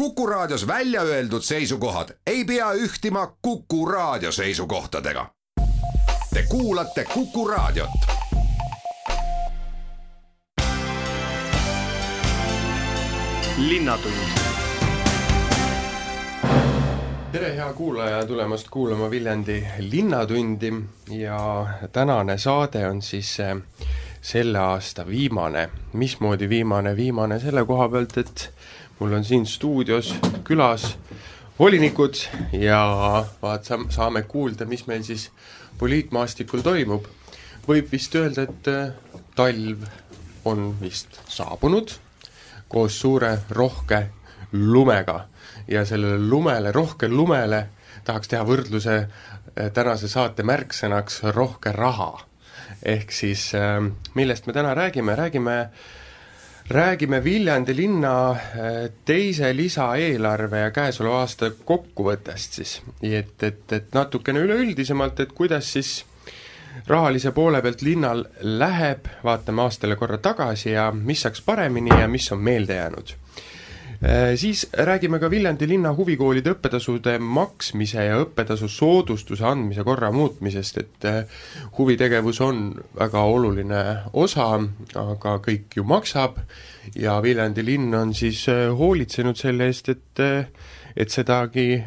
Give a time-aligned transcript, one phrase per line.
[0.00, 5.26] Kuku Raadios välja öeldud seisukohad ei pea ühtima Kuku Raadio seisukohtadega.
[6.34, 7.90] Te kuulate Kuku Raadiot.
[17.32, 20.72] tere, hea kuulaja, tulemast kuulama Viljandi Linnatundi
[21.10, 23.56] ja tänane saade on siis äh,
[24.20, 25.68] selle aasta viimane.
[25.92, 28.50] mismoodi viimane, viimane selle koha pealt, et
[29.00, 30.14] mul on siin stuudios
[30.44, 30.96] külas
[31.58, 32.14] volinikud
[32.52, 32.80] ja
[33.42, 35.30] vaat saame kuulda, mis meil siis
[35.78, 37.04] poliitmaastikul toimub.
[37.68, 38.92] võib vist öelda, et äh,
[39.36, 39.84] talv
[40.44, 41.92] on vist saabunud
[42.68, 44.06] koos suure rohke
[44.52, 45.26] lumega
[45.68, 47.66] ja sellele lumele, rohke lumele
[48.04, 52.26] tahaks teha võrdluse äh, tänase saate märksõnaks rohke raha.
[52.82, 53.80] ehk siis äh,
[54.14, 55.70] millest me täna räägime, räägime
[56.70, 58.36] räägime Viljandi linna
[59.04, 66.04] teise lisaeelarve ja käesoleva aasta kokkuvõttest siis, et, et, et natukene üleüldisemalt, et kuidas siis
[66.86, 72.30] rahalise poole pealt linnal läheb, vaatame aastale korra tagasi ja mis saaks paremini ja mis
[72.32, 73.14] on meelde jäänud.
[74.40, 81.08] Siis räägime ka Viljandi linna huvikoolide õppetasude maksmise ja õppetasu soodustuse andmise korra muutmisest, et
[81.76, 82.62] huvitegevus on
[82.96, 83.82] väga oluline
[84.16, 84.46] osa,
[84.96, 86.40] aga kõik ju maksab
[86.96, 90.24] ja Viljandi linn on siis hoolitsenud selle eest, et
[90.96, 91.82] et sedagi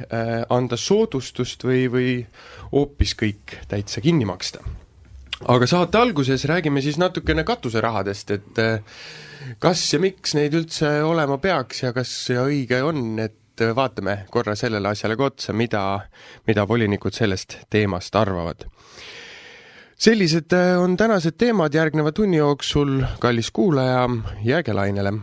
[0.50, 2.14] anda soodustust või, või
[2.72, 4.62] hoopis kõik täitsa kinni maksta.
[5.48, 8.62] Aga saate alguses räägime siis natukene katuserahadest, et
[9.60, 14.56] kas ja miks neid üldse olema peaks ja kas ja õige on, et vaatame korra
[14.58, 15.84] sellele asjale ka otsa, mida,
[16.48, 18.66] mida volinikud sellest teemast arvavad.
[19.98, 24.10] sellised on tänased teemad järgneva tunni jooksul, kallis kuulaja,
[24.44, 25.14] jääge lainele.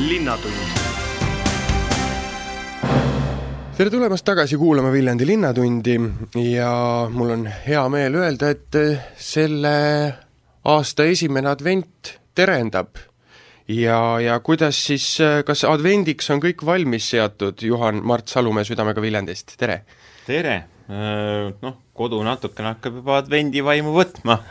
[0.00, 0.89] linnatund
[3.80, 5.94] tere tulemast tagasi kuulama Viljandi Linnatundi
[6.50, 6.72] ja
[7.08, 8.76] mul on hea meel öelda, et
[9.16, 9.70] selle
[10.68, 13.00] aasta esimene advent terendab.
[13.72, 15.06] ja, ja kuidas siis,
[15.48, 19.80] kas advendiks on kõik valmis seatud, Juhan Mart Salumäe Südamega Viljandist, tere!
[20.26, 20.60] tere!
[21.64, 24.42] Noh, kodu natukene hakkab juba advendivaimu võtma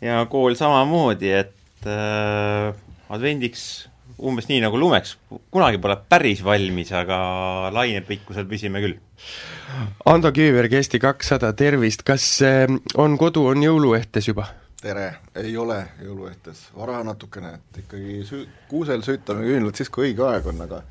[0.00, 1.92] ja kool samamoodi, et
[3.12, 5.16] advendiks umbes nii nagu lumeks,
[5.52, 7.18] kunagi pole päris valmis, aga
[7.74, 8.98] lainepikkusel püsime küll.
[10.10, 12.68] Ando Kiviberg, Eesti kakssada, tervist, kas eh,
[13.00, 14.50] on kodu, on jõuluehtes juba?
[14.84, 15.06] tere,
[15.40, 20.50] ei ole jõuluehtes, vara natukene, et ikkagi sü-, kuusel süütame küünlad siis, kui õige aeg
[20.52, 20.82] on, aga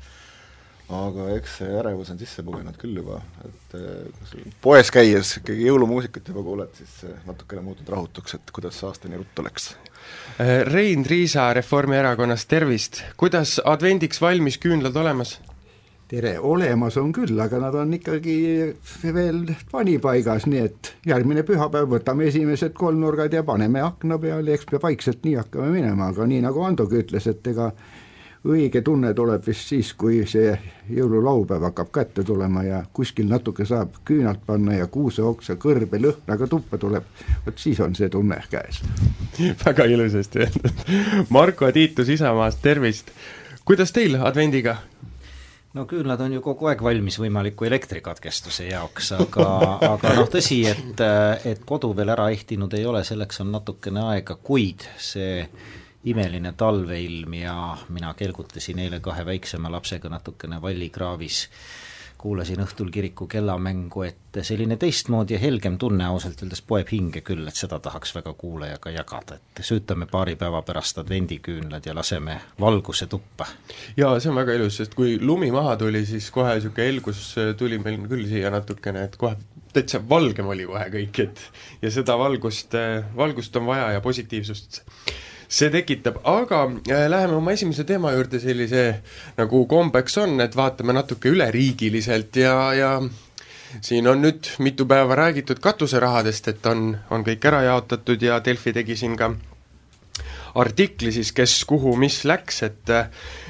[0.98, 3.76] aga eks see ärevus on sisse pugenud küll juba, et
[4.18, 4.34] kas
[4.66, 9.22] poes käies ikkagi jõulumuusikat juba kuuled, siis natukene muutud rahutuks, et kuidas see aasta nii
[9.22, 9.93] ruttu läks Äh,
[10.66, 13.02] Rein Riisa Reformierakonnast, tervist!
[13.16, 15.36] kuidas advendiks valmis küünlad olemas?
[16.08, 18.34] tere, olemas on küll, aga nad on ikkagi
[19.14, 19.40] veel
[19.72, 25.24] panipaigas, nii et järgmine pühapäev võtame esimesed kolmnurgad ja paneme akna peale, eks me vaikselt
[25.24, 27.70] nii hakkame minema, aga nii nagu Andogi ütles, et ega
[28.44, 30.52] õige tunne tuleb vist siis, kui see
[30.92, 36.78] jõululaupäev hakkab kätte tulema ja kuskil natuke saab küünalt panna ja kuuseoksa kõrbe lõhnaga tuppa
[36.78, 37.06] tuleb,
[37.46, 38.82] vot siis on see tunne käes.
[39.64, 40.82] väga ilusasti öeldud.
[41.28, 43.10] Marko Tiitus Isamaast, tervist!
[43.64, 44.76] kuidas teil advendiga?
[45.74, 49.46] no küünlad on ju kogu aeg valmis võimaliku elektrikatkestuse jaoks, aga,
[49.88, 51.00] aga noh, tõsi, et,
[51.44, 55.40] et kodu veel ära ehtinud ei ole, selleks on natukene aega, kuid see
[56.04, 57.56] imeline talveilm ja
[57.88, 61.48] mina kelgutasin eile kahe väiksema lapsega natukene vallikraavis,
[62.24, 67.44] kuulasin õhtul kiriku kellamängu, et selline teistmoodi ja helgem tunne ausalt öeldes poeb hinge küll,
[67.48, 73.08] et seda tahaks väga kuulajaga jagada, et süütame paari päeva pärast advendiküünlad ja laseme valguse
[73.12, 73.48] tuppa.
[73.96, 77.26] jaa, see on väga ilus, sest kui lumi maha tuli, siis kohe niisugune helgus
[77.60, 79.36] tuli meil küll siia natukene, et kohe
[79.74, 81.44] täitsa valgem oli kohe kõik, et
[81.82, 82.76] ja seda valgust,
[83.16, 84.82] valgust on vaja ja positiivsust
[85.48, 88.84] see tekitab, aga äh, läheme oma esimese teema juurde sellise,
[89.38, 92.92] nagu kombeks on, et vaatame natuke üleriigiliselt ja, ja
[93.80, 98.72] siin on nüüd mitu päeva räägitud katuserahadest, et on, on kõik ära jaotatud ja Delfi
[98.76, 99.32] tegi siin ka
[100.54, 102.92] artikli siis, kes kuhu mis läks, et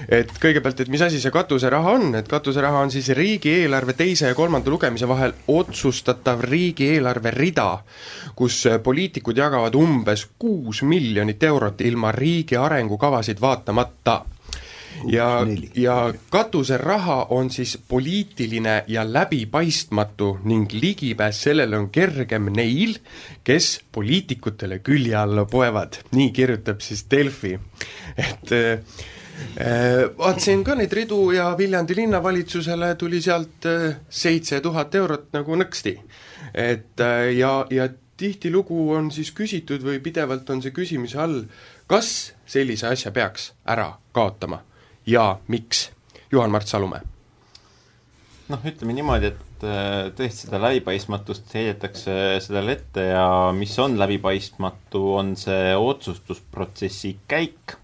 [0.08, 4.36] et kõigepealt, et mis asi see katuseraha on, et katuseraha on siis riigieelarve teise ja
[4.36, 7.68] kolmanda lugemise vahel otsustatav riigieelarve rida,
[8.36, 14.22] kus poliitikud jagavad umbes kuus miljonit eurot ilma riigi arengukavasid vaatamata
[15.06, 22.96] ja, ja katuseraha on siis poliitiline ja läbipaistmatu ning ligipääs sellele on kergem neil,
[23.44, 27.58] kes poliitikutele külje alla poevad, nii kirjutab siis Delfi.
[28.16, 28.54] et
[30.18, 33.66] Vaatasin ka neid ridu ja Viljandi linnavalitsusele tuli sealt
[34.08, 35.98] seitse tuhat eurot nagu nõksti.
[36.54, 37.02] et
[37.36, 41.42] ja, ja tihtilugu on siis küsitud või pidevalt on see küsimuse all,
[41.86, 44.62] kas sellise asja peaks ära kaotama
[45.06, 45.90] ja miks?
[46.32, 47.00] Juhan-Mart Salumäe.
[48.48, 55.04] noh, ütleme niimoodi, et äh, tõesti seda läbipaistmatust heidetakse sellele ette ja mis on läbipaistmatu,
[55.16, 57.76] on see otsustusprotsessi käik.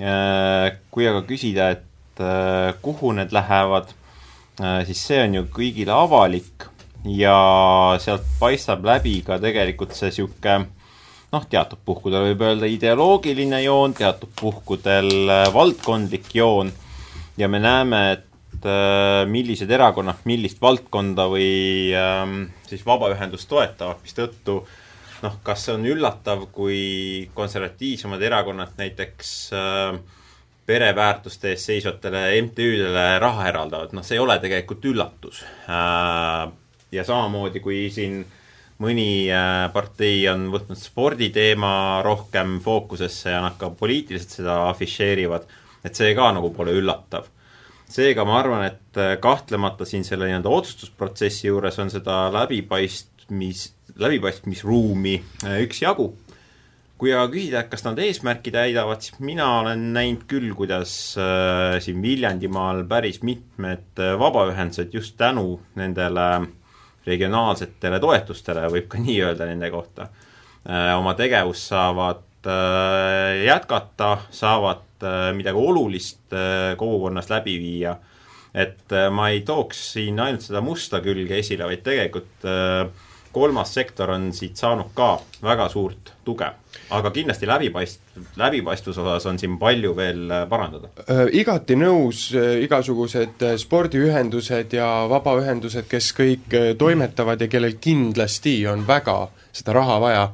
[0.00, 3.92] Äh, kui aga küsida, et äh, kuhu need lähevad,
[4.86, 6.68] siis see on ju kõigile avalik
[7.10, 7.38] ja
[7.98, 10.68] sealt paistab läbi ka tegelikult see niisugune
[11.34, 15.10] noh, teatud puhkudel võib öelda ideoloogiline joon, teatud puhkudel
[15.54, 16.70] valdkondlik joon
[17.36, 24.60] ja me näeme, et äh, millised erakonnad millist valdkonda või ähm, siis vabaühendust toetavad, mistõttu
[25.24, 29.98] noh, kas see on üllatav, kui konservatiivsemad erakonnad näiteks äh,
[30.64, 36.46] pereväärtuste eest seisvatele MTÜ-dele raha eraldavad, noh, see ei ole tegelikult üllatus äh,.
[36.94, 38.22] ja samamoodi, kui siin
[38.82, 45.46] mõni äh, partei on võtnud sporditeema rohkem fookusesse ja nad ka poliitiliselt seda afišeerivad
[45.84, 47.28] et see ka nagu pole üllatav.
[47.94, 53.66] seega ma arvan, et äh, kahtlemata siin selle nii-öelda otsustusprotsessi juures on seda läbipaistmis,
[54.00, 56.08] läbipaistmisruumi äh, üksjagu.
[56.98, 60.92] kui aga küsida, et kas nad eesmärki täidavad, siis mina olen näinud küll, kuidas
[61.84, 66.28] siin Viljandimaal päris mitmed vabaühendused just tänu nendele
[67.06, 70.08] regionaalsetele toetustele, võib ka nii öelda nende kohta,
[70.96, 72.22] oma tegevust saavad
[73.44, 77.96] jätkata, saavad Äh, midagi olulist äh, kogukonnas läbi viia.
[78.54, 82.44] et äh, ma ei tooks siin ainult seda musta külge esile, vaid tegelikult
[83.34, 86.50] kolmas sektor on siit saanud ka väga suurt tuge.
[86.90, 91.26] aga kindlasti läbipaist-, läbipaistvuse osas on siin palju veel parandada äh,.
[91.32, 99.22] igati nõus äh,, igasugused spordiühendused ja vabaühendused, kes kõik toimetavad ja kellel kindlasti on väga
[99.22, 100.24] äh, seda raha vaja,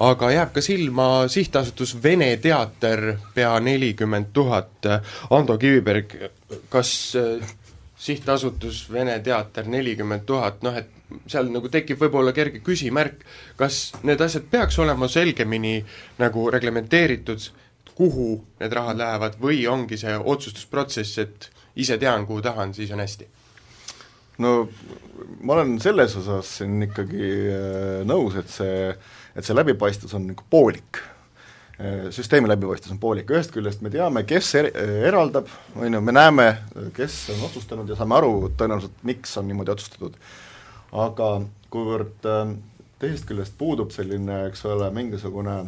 [0.00, 4.88] aga jääb ka silma sihtasutus Vene Teater, pea nelikümmend tuhat,
[5.30, 6.14] Ando Kiviberg,
[6.72, 7.52] kas äh,
[8.00, 10.88] sihtasutus Vene Teater nelikümmend tuhat, noh et
[11.30, 13.24] seal nagu tekib võib-olla kerge küsimärk,
[13.56, 15.80] kas need asjad peaks olema selgemini
[16.20, 17.50] nagu reglementeeritud,
[17.94, 18.30] kuhu
[18.60, 23.28] need rahad lähevad või ongi see otsustusprotsess, et ise tean, kuhu tahan, siis on hästi
[24.40, 24.52] no
[25.44, 28.90] ma olen selles osas siin ikkagi äh, nõus, et see,
[29.36, 31.00] et see läbipaistvus on nagu poolik.
[31.80, 34.70] Äh, süsteemi läbipaistvus on poolik, ühest küljest me teame, kes er-,
[35.10, 36.48] eraldab, on ju, me näeme,
[36.96, 40.16] kes on otsustanud ja saame aru tõenäoliselt, miks on niimoodi otsustatud.
[40.92, 41.30] Aga
[41.70, 42.56] kuivõrd äh,
[43.00, 45.62] teisest küljest puudub selline, eks ole, mingisugune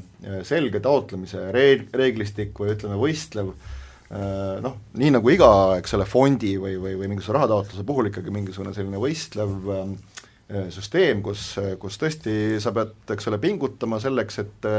[0.45, 3.71] selge taotlemise reeg-, reeglistik või ütleme, võistlev äh,
[4.13, 5.49] Äh, noh, nii nagu iga,
[5.81, 11.23] eks ole, fondi või, või, või mingisuguse rahataotluse puhul ikkagi mingisugune selline võistlev äh, süsteem,
[11.25, 11.47] kus,
[11.81, 14.71] kus tõesti sa pead, eks ole, pingutama selleks, et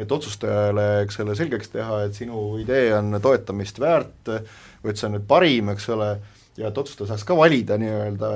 [0.00, 5.10] et otsustajale, eks ole, selgeks teha, et sinu idee on toetamist väärt või et see
[5.10, 6.06] on nüüd parim, eks ole,
[6.58, 8.30] ja et otsustaja saaks ka valida nii-öelda,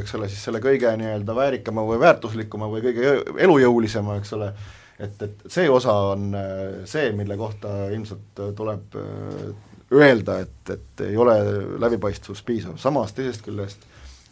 [0.00, 3.16] eks ole, siis selle kõige nii-öelda väärikama või väärtuslikuma või kõige
[3.46, 4.52] elujõulisema, eks ole,
[4.98, 8.96] et, et see osa on äh, see, mille kohta ilmselt tuleb
[9.90, 11.36] öelda, et, et ei ole
[11.82, 13.88] läbipaistvus piisav, samas teisest küljest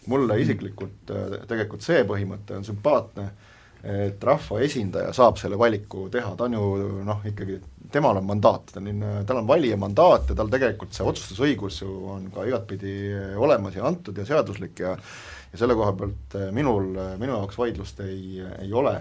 [0.08, 3.28] mulle isiklikult äh, tegelikult see põhimõte on sümpaatne,
[3.84, 7.60] et rahvaesindaja saab selle valiku teha, ta on ju noh, ikkagi,
[7.94, 11.94] temal on mandaat, ta on, tal on valija mandaat ja tal tegelikult see otsustusõigus ju
[12.16, 12.94] on ka igatpidi
[13.38, 14.96] olemas ja antud ja seaduslik ja
[15.52, 18.98] ja selle koha pealt äh, minul, minu jaoks vaidlust ei, ei ole.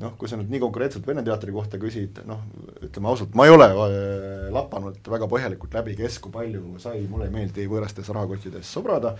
[0.00, 2.40] Noh, kui sa nüüd nii konkreetselt Vene teatri kohta küsid, noh,
[2.80, 7.28] ütleme ausalt, ma ei ole äh, lapanud väga põhjalikult läbi, kes kui palju sai, mulle
[7.28, 9.14] ei meeldi võõrastes rahakottides sobrada,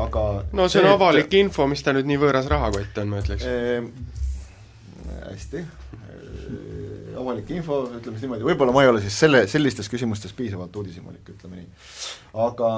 [0.00, 1.38] aga no see on see, avalik et...
[1.44, 3.90] info, mis ta nüüd nii võõras rahakott on, ma ütleks eh,.
[5.30, 10.32] hästi eh,, avalik info, ütleme siis niimoodi, võib-olla ma ei ole siis selle, sellistes küsimustes
[10.36, 11.68] piisavalt uudishimulik, ütleme nii.
[12.46, 12.70] aga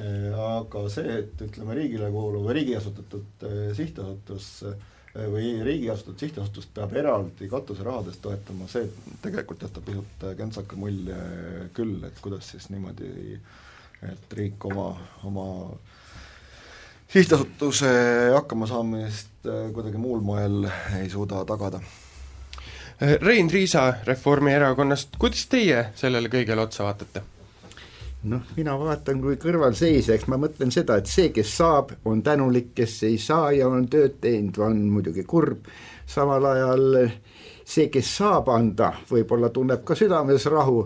[0.00, 4.54] eh,, aga see, et ütleme, riigile kuuluv, riigi asutatud eh, sihtasutus
[5.10, 8.86] Äh, või riigi asutatud sihtasutust peab eraldi katuserahadest toetama, see
[9.22, 11.16] tegelikult jätab pisut äh, kentsaka mulje
[11.74, 13.40] küll, et kuidas siis niimoodi,
[14.06, 14.92] et riik oma,
[15.26, 15.46] oma
[17.12, 17.90] sihtasutuse
[18.34, 20.68] hakkamasaamist äh, kuidagi muul moel
[21.00, 21.80] ei suuda tagada.
[23.00, 27.22] Rein Riisa Reformierakonnast, kuidas teie sellele kõigele otsa vaatate?
[28.28, 32.74] noh, mina vaatan kui kõrvalseisja, eks ma mõtlen seda, et see, kes saab, on tänulik,
[32.76, 35.70] kes ei saa ja on tööd teinud, on muidugi kurb,
[36.04, 36.98] samal ajal
[37.64, 40.82] see, kes saab anda, võib-olla tunneb ka südames rahu,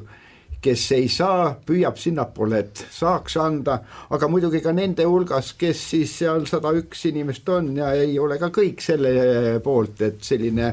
[0.65, 3.79] kes ei saa, püüab sinnapoole, et saaks anda,
[4.17, 8.39] aga muidugi ka nende hulgas, kes siis seal sada üks inimest on ja ei ole
[8.41, 10.73] ka kõik selle poolt, et selline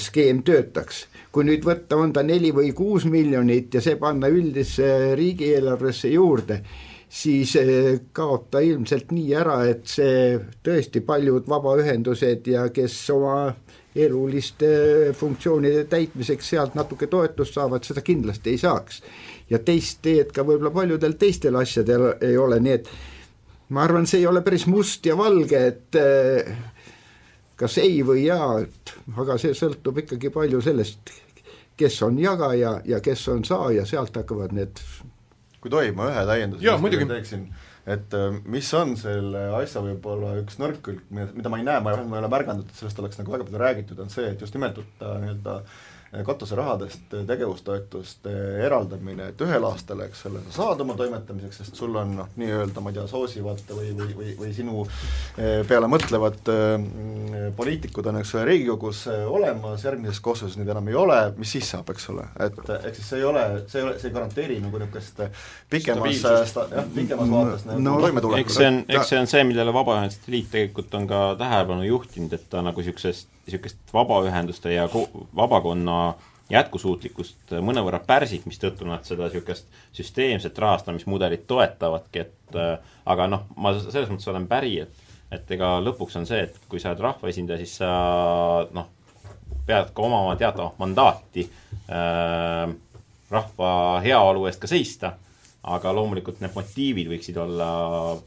[0.00, 1.06] skeem töötaks.
[1.34, 6.60] kui nüüd võtta, on ta neli või kuus miljonit ja see panna üldisse riigieelarvesse juurde,
[7.10, 13.50] siis eh, kaob ta ilmselt nii ära, et see tõesti paljud vabaühendused ja kes oma
[13.94, 14.68] eluliste
[15.14, 19.02] funktsioonide täitmiseks sealt natuke toetust saavad, seda kindlasti ei saaks.
[19.50, 22.88] ja teist teed ka võib-olla paljudel teistel asjadel ei ole, nii et
[23.68, 26.54] ma arvan, see ei ole päris must ja valge, et eh,
[27.56, 31.12] kas ei või jaa, et aga see sõltub ikkagi palju sellest,
[31.76, 34.82] kes on jagaja ja kes on saaja, sealt hakkavad need
[35.64, 36.66] kui tohib, ma ühe täienduse
[37.08, 37.46] teeksin,
[37.86, 41.92] et äh, mis on selle asja võib-olla üks nõrk külg, mida ma ei näe, ma
[41.92, 44.80] ei, ole märganud, et sellest oleks nagu väga palju räägitud, on see, et just nimelt
[45.00, 45.58] nii-öelda
[46.26, 48.32] katuserahadest tegevustoetuste
[48.66, 52.82] eraldamine, et ühel aastal, eks ole, sa saad oma toimetamiseks, sest sul on noh, nii-öelda
[52.84, 58.20] ma ei tea, soosivad või, või, või, või sinu eh, peale mõtlevad äh, poliitikud on,
[58.22, 62.26] eks ole, Riigikogus olemas, järgmises koosseisus neid enam ei ole, mis siis saab, eks ole,
[62.46, 65.22] et ehk siis see ei ole, see ei ole, see ei garanteeri nagu niisugust
[65.70, 68.44] pikemas, jah, pikemas vaates nagu No, toimetulekut.
[68.46, 72.32] eks see on, eks see on see, millele Vabaühenduste Liit tegelikult on ka tähelepanu juhtinud,
[72.36, 76.14] et ta nagu niisugusest, niisugust vabaühenduste ja ko-, vabakonna
[76.52, 83.72] jätkusuutlikkust mõnevõrra pärsib, mistõttu nad seda niisugust süsteemset rahastamismudelit toetavadki, et äh, aga noh, ma
[83.78, 85.02] selles mõttes olen päri, et
[85.34, 87.88] et ega lõpuks on see, et kui sa oled rahvaesindaja, siis sa
[88.76, 88.90] noh,
[89.66, 91.46] pead ka omama teatavat mandaati
[91.88, 92.74] äh,
[93.32, 93.70] rahva
[94.04, 95.14] heaolu eest ka seista,
[95.64, 97.68] aga loomulikult need motiivid võiksid olla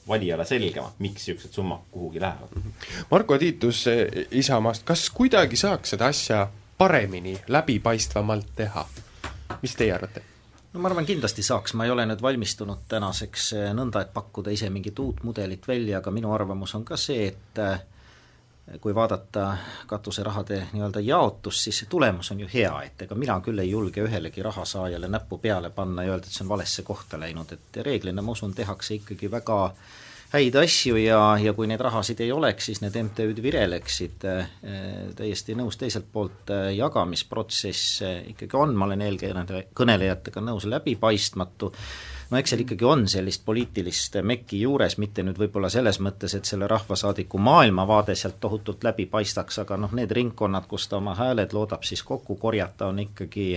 [0.07, 2.55] valijale selgemad, miks niisugused summad kuhugi lähevad.
[3.11, 8.87] Marko Tiitus eh, Isamaast, kas kuidagi saaks seda asja paremini, läbipaistvamalt teha?
[9.61, 10.21] mis teie arvate?
[10.73, 14.53] no ma arvan, kindlasti saaks, ma ei ole nüüd valmistunud tänaseks eh, nõnda, et pakkuda
[14.53, 17.77] ise mingit uut mudelit välja, aga minu arvamus on ka see, et eh,
[18.81, 19.57] kui vaadata
[19.87, 24.03] katuserahade nii-öelda jaotust, siis see tulemus on ju hea, et ega mina küll ei julge
[24.03, 28.21] ühelegi rahasaajale näppu peale panna ja öelda, et see on valesse kohta läinud, et reeglina
[28.21, 29.61] ma usun, tehakse ikkagi väga
[30.33, 34.27] häid asju ja, ja kui neid rahasid ei oleks, siis need MTÜ-d vireleksid,
[35.15, 41.71] täiesti nõus, teiselt poolt eh, jagamisprotsess eh, ikkagi on, ma olen eelkõnelejatega nõus, läbipaistmatu,
[42.29, 46.49] no eks seal ikkagi on sellist poliitilist mekki juures, mitte nüüd võib-olla selles mõttes, et
[46.49, 51.55] selle rahvasaadiku maailmavaade sealt tohutult läbi paistaks, aga noh, need ringkonnad, kus ta oma hääled
[51.55, 53.49] loodab siis kokku korjata, on ikkagi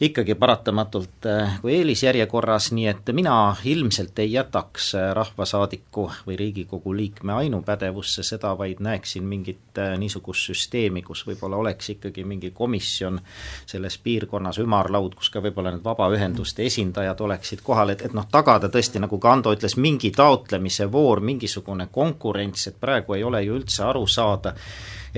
[0.00, 6.94] ikkagi paratamatult eh, kui eelisjärjekorras, nii et mina ilmselt ei jätaks eh, rahvasaadiku või Riigikogu
[6.94, 13.18] liikme ainupädevusse seda, vaid näeksin mingit eh, niisugust süsteemi, kus võib-olla oleks ikkagi mingi komisjon
[13.66, 18.70] selles piirkonnas, ümarlaud, kus ka võib-olla need vabaühenduste esindajad oleksid kohal, et, et noh, tagada
[18.70, 23.58] tõesti, nagu ka Ando ütles, mingi taotlemise voor, mingisugune konkurents, et praegu ei ole ju
[23.58, 24.54] üldse aru saada,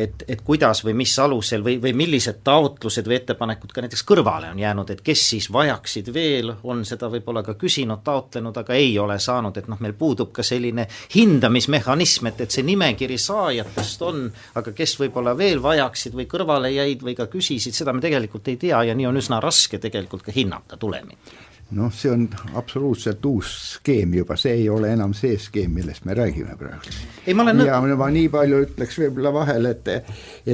[0.02, 4.50] et, et kuidas või mis alusel või, või millised taotlused või ettepanekud ka näiteks kõrvale
[4.52, 8.96] on jäänud, et kes siis vajaksid veel, on seda võib-olla ka küsinud, taotlenud, aga ei
[8.98, 14.24] ole saanud, et noh, meil puudub ka selline hindamismehhanism, et, et see nimekiri saajatest on,
[14.60, 18.58] aga kes võib-olla veel vajaksid või kõrvale jäid või ka küsisid, seda me tegelikult ei
[18.60, 22.24] tea ja nii on üsna raske tegelikult ka hinnata tulemit noh, see on
[22.58, 26.94] absoluutselt uus skeem juba, see ei ole enam see skeem, millest me räägime praegu.
[27.26, 29.90] ei, ma olen ja ma nii palju ütleks võib-olla vahele, et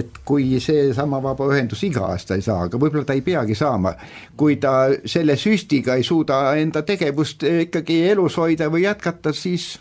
[0.00, 3.94] et kui seesama vabaühendus iga aasta ei saa, aga võib-olla ta ei peagi saama,
[4.37, 9.76] kui ta selle süstiga ei suuda enda tegevust ikkagi elus hoida või jätkata, siis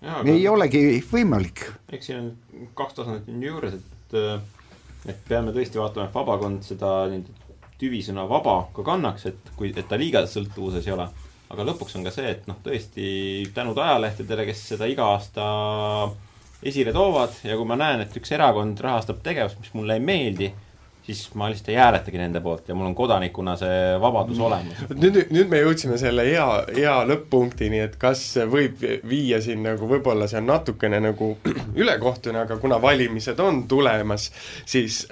[0.00, 1.66] ja, ei olegi võimalik.
[1.92, 4.18] eks siin on kaks tasandit on juures, et
[5.08, 7.39] et peame tõesti vaatama, et vabakond seda nii-öelda
[7.80, 11.08] tüvisõna vaba ka kannaks, et kui, et ta liiga sõltuvuses ei ole.
[11.50, 13.04] aga lõpuks on ka see, et noh, tõesti
[13.54, 15.46] tänud ajalehtedele, kes seda iga aasta
[16.62, 20.50] esile toovad ja kui ma näen, et üks erakond rahastab tegevust, mis mulle ei meeldi,
[21.06, 24.82] siis ma lihtsalt ei hääletagi nende poolt ja mul on kodanikuna see vabadus olemas.
[24.92, 26.46] nüüd, nüüd me jõudsime selle hea,
[26.76, 31.32] hea lõpp-punktini, et kas võib viia siin nagu, võib-olla see on natukene nagu
[31.82, 34.30] ülekohtune, aga kuna valimised on tulemas,
[34.68, 35.06] siis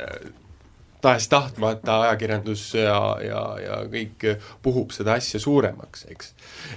[1.01, 4.27] tahes-tahtmata ajakirjandus ja, ja, ja kõik
[4.63, 6.33] puhub seda asja suuremaks, eks.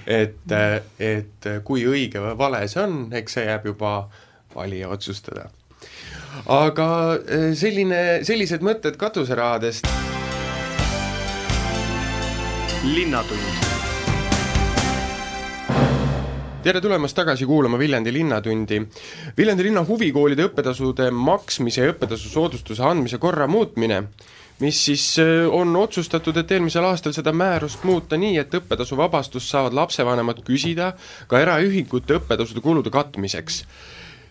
[0.06, 0.54] et,
[1.02, 3.96] et kui õige või vale see on, eks see jääb juba
[4.54, 5.48] valija otsustada.
[6.46, 6.88] aga
[7.58, 9.90] selline, sellised mõtted katuserahadest.
[12.82, 13.71] linnatund
[16.62, 18.76] tere tulemast tagasi kuulama Viljandi Linnatundi.
[19.36, 24.02] Viljandi linna huvikoolide õppetasude maksmise ja õppetasu soodustuse andmise korra muutmine.
[24.62, 29.74] mis siis äh, on otsustatud, et eelmisel aastal seda määrust muuta nii, et õppetasuvabastust saavad
[29.74, 30.92] lapsevanemad küsida
[31.26, 33.64] ka eraühingute õppetasude kulude katmiseks.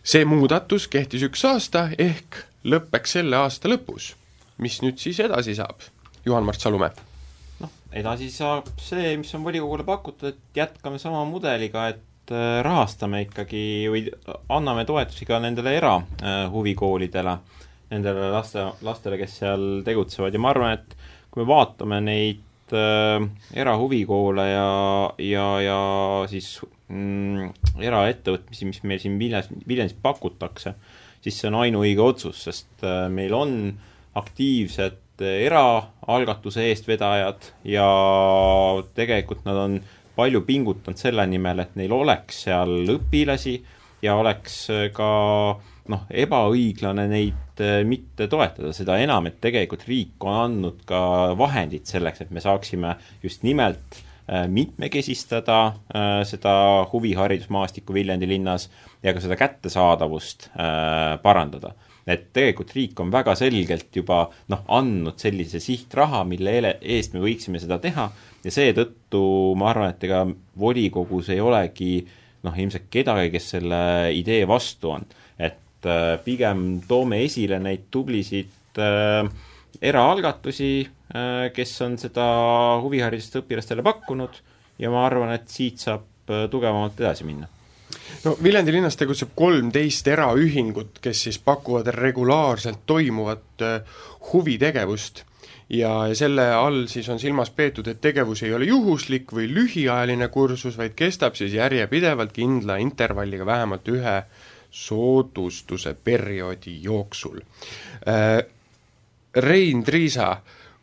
[0.03, 4.13] see muudatus kehtis üks aasta, ehk lõpeks selle aasta lõpus.
[4.57, 5.83] mis nüüd siis edasi saab?
[6.25, 6.91] Juhan-Mart Salumäe.
[7.59, 13.63] noh, edasi saab see, mis on volikogule pakutud, et jätkame sama mudeliga, et rahastame ikkagi
[13.91, 14.05] või
[14.53, 17.61] anname toetusi ka nendele erahuvikoolidele äh,
[17.91, 20.33] nendele laste, lastele, kes seal tegutsevad.
[20.33, 20.95] Ja ma arvan, et
[21.31, 23.19] kui me vaatame neid äh,
[23.63, 24.71] erahuvikoole ja,
[25.25, 25.79] ja, ja
[26.31, 26.53] siis
[26.87, 27.51] mm,
[27.83, 30.75] eraettevõtmisi, mis meil siin Viljas, Viljandis pakutakse,
[31.23, 33.55] siis see on ainuõige otsus, sest äh, meil on
[34.19, 37.87] aktiivsed eraalgatuse eestvedajad ja
[38.97, 39.75] tegelikult nad on
[40.21, 43.57] palju pingutanud selle nimel, et neil oleks seal õpilasi
[44.05, 44.63] ja oleks
[44.95, 45.11] ka
[45.91, 51.01] noh, ebaõiglane neid Äh, mitte toetada, seda enam, et tegelikult riik on andnud ka
[51.37, 56.53] vahendid selleks, et me saaksime just nimelt äh, mitmekesistada äh, seda
[56.93, 58.69] huviharidusmaastikku Viljandi linnas
[59.03, 60.49] ja ka seda kättesaadavust
[61.21, 61.73] parandada.
[62.09, 67.61] Et tegelikult riik on väga selgelt juba noh, andnud sellise sihtraha, mille eest me võiksime
[67.61, 68.07] seda teha.
[68.41, 69.21] Ja seetõttu
[69.59, 70.23] ma arvan, et ega
[70.59, 71.99] volikogus ei olegi
[72.45, 73.81] noh, ilmselt kedagi, kes selle
[74.17, 75.05] idee vastu on.
[75.37, 79.23] Et äh, pigem toome esile neid tublisid äh,
[79.81, 82.27] eraalgatusi äh,, kes on seda
[82.81, 84.41] huviharidust õpilastele pakkunud.
[84.81, 87.49] Ja ma arvan, et siit saab äh, tugevamalt edasi minna
[88.25, 93.99] no Viljandi linnas tegutseb kolmteist eraühingut, kes siis pakuvad regulaarselt toimuvat äh,
[94.31, 95.25] huvitegevust
[95.71, 100.77] ja, selle all siis on silmas peetud, et tegevus ei ole juhuslik või lühiajaline kursus,
[100.77, 104.17] vaid kestab siis järjepidevalt kindla intervalliga vähemalt ühe
[104.71, 107.39] soodustuse perioodi jooksul.
[108.07, 108.41] Äh,
[109.35, 110.35] Rein Triisa,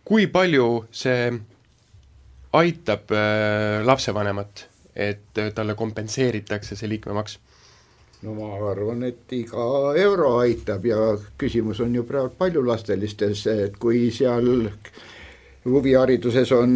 [0.04, 1.28] kui palju see
[2.56, 4.67] aitab äh, lapsevanemat,
[4.98, 7.38] et äh, talle kompenseeritakse see liikmemaks?
[8.22, 9.64] no ma arvan, et iga
[10.02, 10.96] euro aitab ja
[11.38, 14.66] küsimus on ju praegu paljulastelistes, et kui seal
[15.68, 16.72] huvihariduses on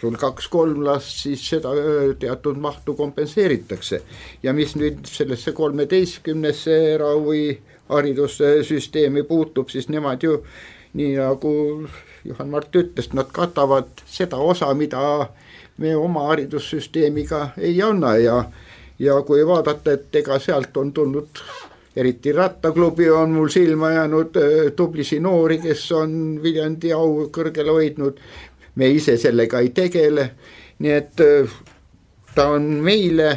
[0.00, 1.72] sul kaks-kolm last, siis seda
[2.20, 4.02] teatud mahtu kompenseeritakse.
[4.42, 10.42] ja mis nüüd sellesse kolmeteistkümnesse erahuvi haridussüsteemi puutub, siis nemad ju
[10.94, 11.54] nii nagu
[12.24, 15.28] Juhan Mart ütles, nad katavad seda osa, mida
[15.78, 18.44] me oma haridussüsteemiga ei anna ja
[18.98, 21.42] ja kui vaadata, et ega sealt on tulnud
[21.96, 24.38] eriti rattaklubi on mul silma jäänud
[24.76, 28.18] tublisi noori, kes on Viljandi au kõrgele hoidnud,
[28.74, 30.30] me ise sellega ei tegele,
[30.78, 31.58] nii et äh,
[32.34, 33.28] ta on meile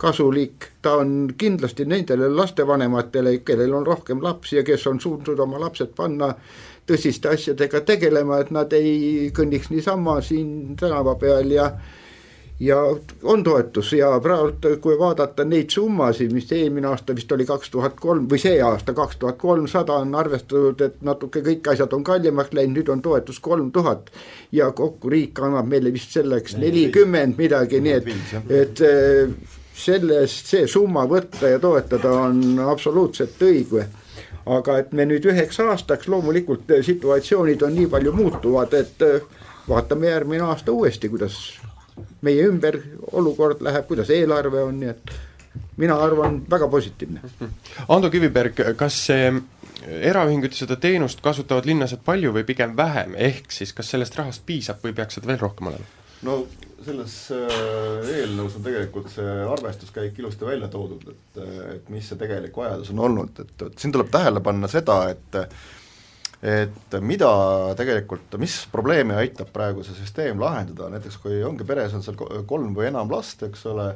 [0.00, 5.60] kasulik, ta on kindlasti nendele lastevanematele, kellel on rohkem lapsi ja kes on suutnud oma
[5.60, 6.32] lapsed panna
[6.90, 11.70] tõsiste asjadega tegelema, et nad ei kõnniks niisama siin tänava peal ja
[12.60, 12.76] ja
[13.22, 17.96] on toetus ja praegu, kui vaadata neid summasid, mis eelmine aasta vist oli kaks tuhat
[18.00, 22.52] kolm või see aasta kaks tuhat kolmsada on arvestatud, et natuke kõik asjad on kallimaks
[22.52, 24.10] läinud, nüüd on toetus kolm tuhat.
[24.52, 28.12] ja kokku riik annab meile vist selleks nelikümmend midagi, nii et,
[28.50, 29.32] et eh,
[29.72, 33.86] sellest see summa võtta ja toetada on absoluutselt õige
[34.56, 39.26] aga et me nüüd üheks aastaks, loomulikult situatsioonid on nii palju muutuvad, et eh,
[39.68, 41.40] vaatame järgmine aasta uuesti, kuidas
[42.24, 42.80] meie ümber
[43.12, 45.14] olukord läheb, kuidas eelarve on, nii et
[45.80, 47.20] mina arvan, väga positiivne.
[47.88, 49.30] Ando Kiviberg, kas see
[50.10, 54.84] eraühingud seda teenust kasutavad linlased palju või pigem vähem, ehk siis kas sellest rahast piisab
[54.84, 55.99] või peaks seda veel rohkem olema?
[56.26, 56.36] No
[56.84, 61.42] selles äh, eelnõus on tegelikult see arvestuskäik ilusti välja toodud, et,
[61.74, 65.44] et mis see tegelik vajadus on olnud, et, et siin tuleb tähele panna seda, et
[66.40, 67.28] et mida
[67.76, 72.16] tegelikult, mis probleemi aitab praegu see süsteem lahendada, näiteks kui ongi peres, on seal
[72.48, 73.90] kolm või enam last, eks ole,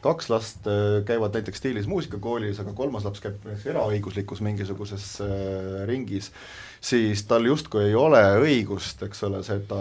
[0.00, 5.82] kaks last äh, käivad näiteks stiilis muusikakoolis, aga kolmas laps käib näiteks eraõiguslikus mingisuguses äh,
[5.90, 6.32] ringis,
[6.80, 9.80] siis tal justkui ei ole õigust, eks ole, seda,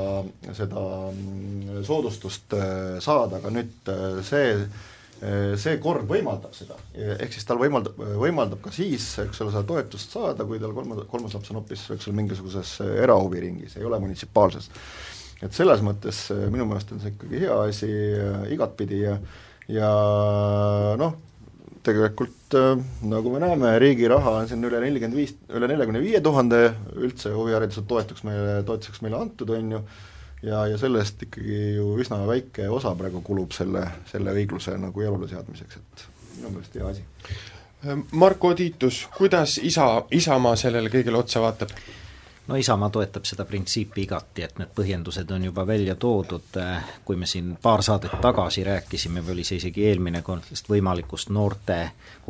[0.58, 3.94] seda mm, soodustust äh, saada, aga nüüd
[4.28, 4.54] see
[5.20, 9.66] Äh, see kord võimaldab seda, ehk siis tal võimaldab, võimaldab ka siis, eks ole, seda
[9.68, 13.88] toetust saada, kui tal kolmas, kolmas laps on hoopis, eks ole, mingisuguses äh, erahuviringis, ei
[13.88, 14.70] ole munitsipaalses.
[15.44, 17.90] et selles mõttes äh, minu meelest on see ikkagi hea asi
[18.56, 19.18] igatpidi ja,
[19.68, 19.92] ja
[21.02, 21.20] noh,
[21.86, 22.56] tegelikult
[23.08, 26.62] nagu me näeme, riigi raha on siin üle nelikümmend viis, üle neljakümne viie tuhande
[26.98, 29.84] üldse huvihariduse toetuseks meile, toetuseks meile antud, on ju,
[30.48, 35.30] ja, ja sellest ikkagi ju üsna väike osa praegu kulub selle, selle õigluse nagu jalule
[35.32, 36.06] seadmiseks, et
[36.40, 37.08] minu meelest hea asi.
[38.12, 41.72] Marko Tiitus, kuidas isa, Isamaa sellele kõigele otsa vaatab?
[42.50, 46.58] No Isamaa toetab seda printsiipi igati, et need põhjendused on juba välja toodud,
[47.06, 51.30] kui me siin paar saadet tagasi rääkisime või oli see isegi eelmine kord, sellest võimalikust
[51.36, 51.78] noorte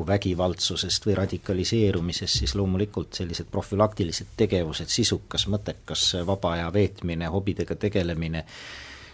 [0.10, 8.44] vägivaldsusest või radikaliseerumisest, siis loomulikult sellised profülaktilised tegevused, sisukas, mõttekas vaba aja veetmine, hobidega tegelemine,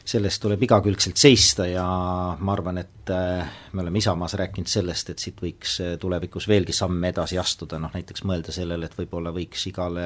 [0.05, 1.85] sellest tuleb igakülgselt seista ja
[2.37, 6.75] ma arvan, et äh, me oleme Isamaas rääkinud sellest, et siit võiks äh, tulevikus veelgi
[6.77, 10.05] samme edasi astuda, noh näiteks mõelda sellele, et võib-olla võiks igale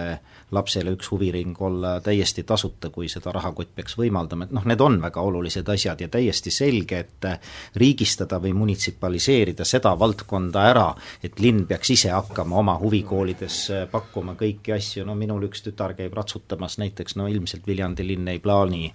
[0.56, 4.96] lapsele üks huviring olla täiesti tasuta, kui seda rahakott peaks võimaldama, et noh, need on
[5.04, 10.88] väga olulised asjad ja täiesti selge, et äh, riigistada või munitsipaliseerida seda valdkonda ära,
[11.24, 13.60] et linn peaks ise hakkama oma huvikoolides
[13.92, 18.40] pakkuma kõiki asju, no minul üks tütar käib ratsutamas näiteks, no ilmselt Viljandi linn ei
[18.40, 18.94] plaani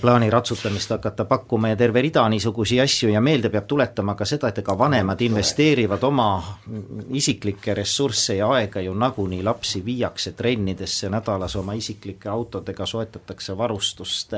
[0.00, 4.48] plaani ratsutamist hakata pakkuma ja terve rida niisugusi asju ja meelde peab tuletama ka seda,
[4.48, 6.28] et ega vanemad investeerivad oma
[7.14, 14.34] isiklikke ressursse ja aega ju nagunii, lapsi viiakse trennidesse nädalas oma isiklike autodega, soetatakse varustust,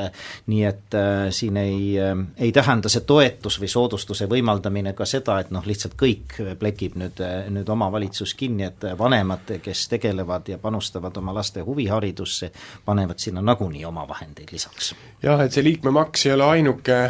[0.47, 5.39] nii et äh, siin ei äh,, ei tähenda see toetus või soodustuse võimaldamine ka seda,
[5.41, 7.21] et noh, lihtsalt kõik plekib nüüd,
[7.55, 12.51] nüüd omavalitsus kinni, et vanemad, kes tegelevad ja panustavad oma laste huviharidusse,
[12.85, 14.95] panevad sinna nagunii oma vahendeid lisaks.
[15.23, 17.00] jah, jah, et see liikmemaks ei ole ainuke,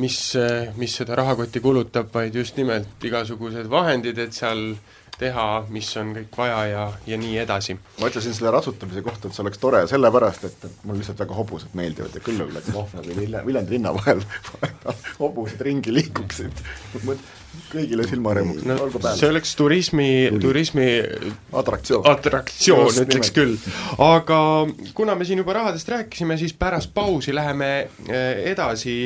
[0.00, 0.18] mis,
[0.80, 4.72] mis seda rahakotti kulutab, vaid just nimelt igasugused vahendid, et seal
[5.16, 7.76] teha, mis on kõik vaja ja, ja nii edasi.
[8.00, 11.38] ma ütlesin selle ratsutamise kohta, et see oleks tore sellepärast, et, et mulle lihtsalt väga
[11.38, 14.20] hobused meeldivad ja küll oleks vohv nagu Viljandi linna vahel
[15.22, 16.64] hobused ringi liiguksid
[17.70, 19.18] kõigile silmarõõmuks no,, olgu päev.
[19.18, 20.08] see oleks turismi,
[20.40, 20.86] turismi
[21.56, 23.56] atraktsioon, atraktsioon ütleks küll.
[24.02, 24.40] aga
[24.96, 27.70] kuna me siin juba rahadest rääkisime, siis pärast pausi läheme
[28.08, 28.96] eh, edasi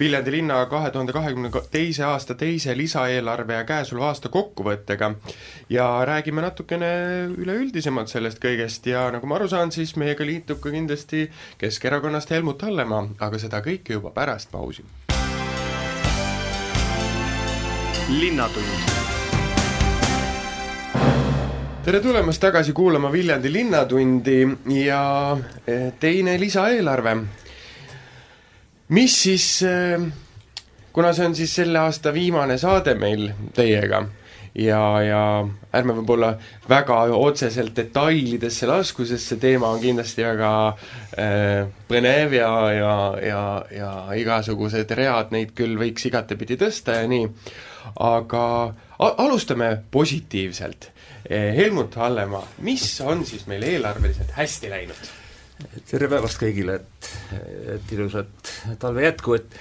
[0.00, 5.12] Viljandi linna kahe tuhande kahekümne teise aasta teise lisaeelarve ja käesoleva aasta kokkuvõttega.
[5.72, 6.90] Ja räägime natukene
[7.36, 11.26] üleüldisemalt sellest kõigest ja nagu ma aru saan, siis meiega liitub ka kindlasti
[11.58, 14.86] Keskerakonnast Helmut Hallemaa, aga seda kõike juba pärast pausi
[18.08, 18.64] linnatund.
[21.84, 24.48] tere tulemast tagasi kuulama Viljandi Linnatundi
[24.84, 27.16] ja eh, teine lisaeelarve.
[28.88, 30.00] mis siis, eh,
[30.92, 34.04] kuna see on siis selle aasta viimane saade meil teiega
[34.56, 35.22] ja, ja
[35.76, 36.32] ärme võib-olla
[36.68, 43.42] väga otseselt detailidesse lasku, sest see teema on kindlasti väga äh, põnev ja, ja, ja,
[43.74, 47.28] ja igasugused read, neid küll võiks igatepidi tõsta ja nii
[48.02, 50.90] aga alustame positiivselt.
[51.26, 55.14] Eh, Helmut Hallemaa, mis on siis meil eelarveliselt hästi läinud?
[55.88, 57.06] tere päevast kõigile, et,
[57.72, 59.54] et ilusat talve jätku, et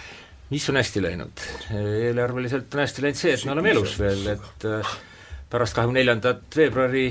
[0.49, 1.45] mis on hästi läinud?
[1.73, 4.95] eelarveliselt on hästi läinud see, et me oleme elus veel, et äh,
[5.49, 7.05] pärast kahekümne neljandat veebruari,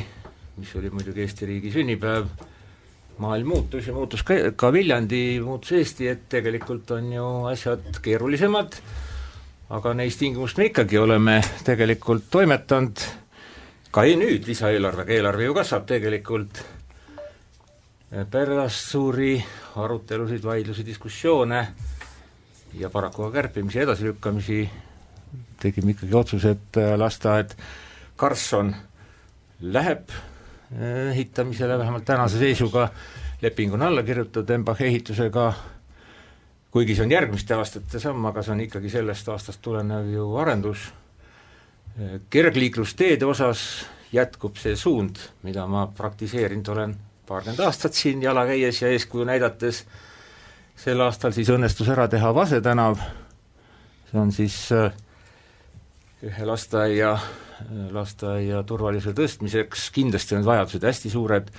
[0.58, 2.28] mis oli muidugi Eesti riigi sünnipäev,
[3.22, 8.78] maailm muutus ja muutus ka, ka Viljandi, muutus Eesti, et tegelikult on ju asjad keerulisemad
[9.72, 13.00] aga neis tingimustes me ikkagi oleme tegelikult toimetanud,
[13.94, 16.60] ka nüüd lisaeelarvega, eelarve ju kasvab tegelikult,
[18.30, 19.38] pärast suuri
[19.80, 21.62] arutelusid, vaidlusi, diskussioone
[22.78, 24.70] ja paraku ka kärpimisi ja edasilükkamisi.
[25.60, 27.54] Tegime ikkagi otsuse, et äh, lasteaed
[28.16, 28.74] Karlsson
[29.60, 32.88] läheb äh, ehitamisele, vähemalt tänase seisuga.
[33.42, 35.52] Leping on alla kirjutatud Embachi ehitusega.
[36.70, 40.88] Kuigi see on järgmiste aastate samm, aga see on ikkagi sellest aastast tulenev ju arendus,
[42.30, 43.60] kergliiklusteede osas
[44.12, 49.84] jätkub see suund, mida ma praktiseerinud olen paarkümmend aastat siin jala käies ja eeskuju näidates,
[50.76, 52.98] sel aastal siis õnnestus ära teha Vase tänav,
[54.10, 54.92] see on siis äh,
[56.24, 57.14] ühe lasteaia,
[57.92, 61.50] lasteaia turvalisuse tõstmiseks, kindlasti on vajadused hästi suured,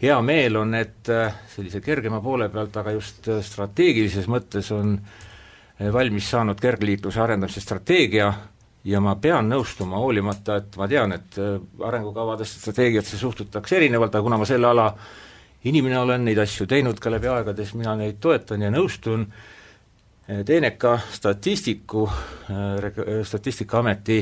[0.00, 4.94] hea meel on, et äh, sellise kergema poole pealt, aga just äh, strateegilises mõttes on
[4.96, 8.32] äh, valmis saanud kergliikluse arendamise strateegia.
[8.88, 11.34] Ja ma pean nõustuma, hoolimata, et ma tean, et
[11.84, 14.86] arengukavadesse, strateegiasse suhtutakse erinevalt, aga kuna ma selle ala
[15.64, 19.26] inimene olen, neid asju teinud ka läbi aegade, siis mina neid toetan ja nõustun,
[20.46, 22.06] teeneka statistiku,
[23.26, 24.20] Statistikaameti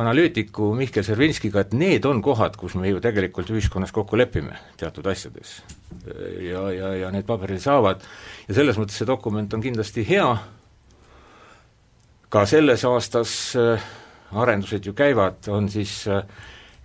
[0.00, 5.06] analüütiku Mihkel Servinskiga, et need on kohad, kus me ju tegelikult ühiskonnas kokku lepime teatud
[5.10, 5.60] asjades.
[6.40, 8.02] ja, ja, ja need paberid saavad.
[8.48, 10.28] Ja selles mõttes see dokument on kindlasti hea,
[12.30, 13.56] ka selles aastas
[14.30, 16.04] arendused ju käivad, on siis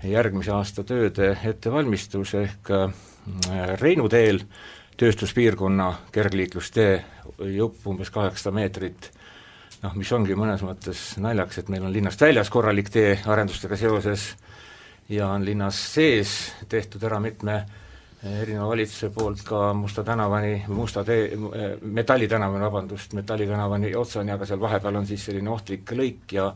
[0.06, 2.90] järgmise aasta tööde ettevalmistus ehk äh,
[3.80, 4.42] Reinu teel
[4.98, 6.92] tööstuspiirkonna kergliiklustee
[7.56, 9.10] jupp umbes kaheksasada meetrit.
[9.84, 14.30] Noh, mis ongi mõnes mõttes naljakas, et meil on linnast väljas korralik tee arendustega seoses
[15.10, 16.36] ja on linnas sees
[16.70, 17.60] tehtud ära mitme
[18.26, 21.36] erineva valitsuse poolt ka Musta tänavani, Musta tee,
[21.82, 26.50] Metalli tänavani, vabandust, Metalli tänavani otsani, aga seal vahepeal on siis selline ohtlik lõik ja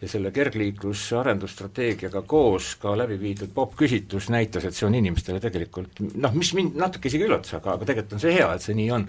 [0.00, 6.02] ja selle kergliikluse arendusstrateegiaga koos ka läbi viidud popküsitlus näitas, et see on inimestele tegelikult
[6.20, 8.90] noh, mis mind natuke isegi üllatas, aga, aga tegelikult on see hea, et see nii
[8.92, 9.06] on,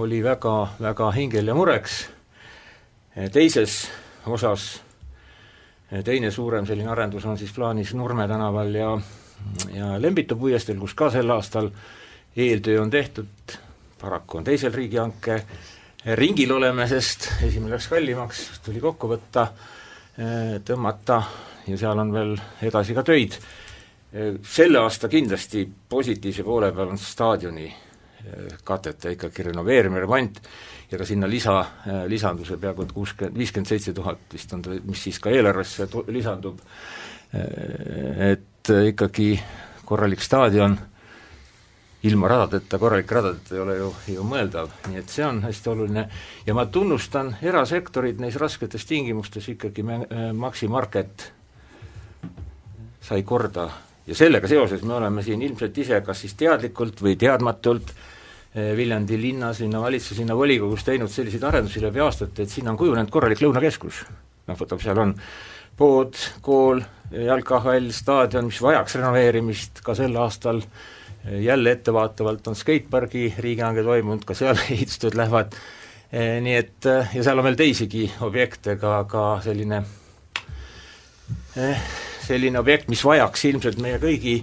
[0.00, 1.98] oli väga, väga hingel ja mureks,
[3.34, 3.84] teises
[4.26, 4.70] osas
[6.04, 8.96] teine suurem selline arendus on siis plaanis Nurme tänaval ja
[9.74, 11.68] ja Lembitu puiesteel, kus ka sel aastal
[12.36, 13.56] eeltöö on tehtud,
[14.00, 15.42] paraku on teisel riigihanke
[16.16, 19.48] ringil oleme, sest esimene läks kallimaks, tuli kokku võtta
[20.64, 21.16] tõmmata
[21.66, 23.38] ja seal on veel edasi ka töid.
[24.14, 30.40] Äh, selle aasta kindlasti positiivse poole peal on staadioni äh, katete ikkagi renoveerimine, remont
[30.90, 31.56] ja ka sinna lisa,
[32.06, 36.60] lisanduse peaaegu et kuuskümmend, viiskümmend seitse tuhat vist on ta, mis siis ka eelarvesse lisandub,
[37.34, 39.32] et ikkagi
[39.88, 40.76] korralik staadion
[42.04, 46.04] ilma radadeta, korralike radadeta ei ole ju, ju mõeldav, nii et see on hästi oluline.
[46.44, 51.30] Ja ma tunnustan erasektorit neis rasketes tingimustes ikkagi me, äh, Maxi Market
[53.04, 53.68] sai korda.
[54.04, 59.16] Ja sellega seoses me oleme siin ilmselt ise kas siis teadlikult või teadmatult äh, Viljandi
[59.20, 64.02] linnas, linnavalitsus, linnavolikogus teinud selliseid arendusi läbi aastate, et sinna on kujunenud korralik lõunakeskus.
[64.44, 65.14] noh, võtab, seal on
[65.76, 70.60] pood, kool, jalkahall, staadion, mis vajaks renoveerimist ka sel aastal.
[70.60, 75.56] äh, jälle ettevaatavalt on skatepargi riigihange toimunud, ka seal ehitustööd lähevad,
[76.12, 79.82] eh, nii et ja seal on veel teisigi objekte, ka, ka selline
[81.56, 81.86] eh,
[82.24, 84.38] selline objekt, mis vajaks ilmselt meie kõigi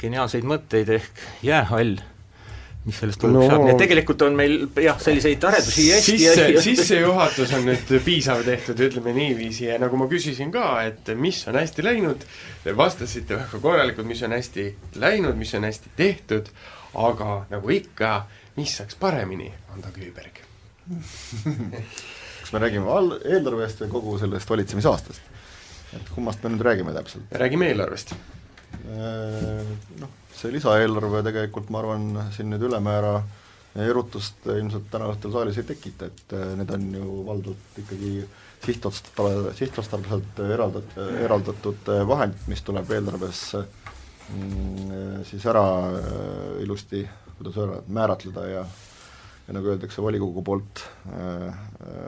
[0.00, 1.98] geniaalseid mõtteid, ehk jäähall
[2.86, 3.46] mis sellest lõpuks no.
[3.50, 8.44] saab, nii et tegelikult on meil jah, selliseid arendusi hästi sisse, sissejuhatus on nüüd piisav
[8.46, 12.24] tehtud, ütleme niiviisi, ja nagu ma küsisin ka, et mis on hästi läinud,
[12.64, 14.68] te vastasite väga korralikult, mis on hästi
[15.02, 16.48] läinud, mis on hästi tehtud,
[17.08, 18.14] aga nagu ikka,
[18.56, 20.40] mis saaks paremini, Ando Küüberg
[22.50, 25.28] kas me räägime al-, eelarvest või kogu sellest valitsemisaastast?
[25.94, 27.30] et kummast me nüüd räägime täpselt?
[27.30, 28.14] räägime eelarvest.
[28.90, 33.18] Äh, noh, see lisaeelarve tegelikult ma arvan, siin nüüd ülemäära
[33.80, 38.12] erutust ilmselt täna õhtul saalis ei tekita, et äh, need on ju valdavalt ikkagi
[38.64, 45.64] sihtotstarbe, sihtotstarbeliselt eraldat-, eraldatud äh, vahendid, mis tuleb eelarves mm, siis ära
[46.64, 47.04] ilusti,
[47.38, 48.64] kuidas öelda, määratleda ja
[49.50, 50.84] ja nagu öeldakse, volikogu poolt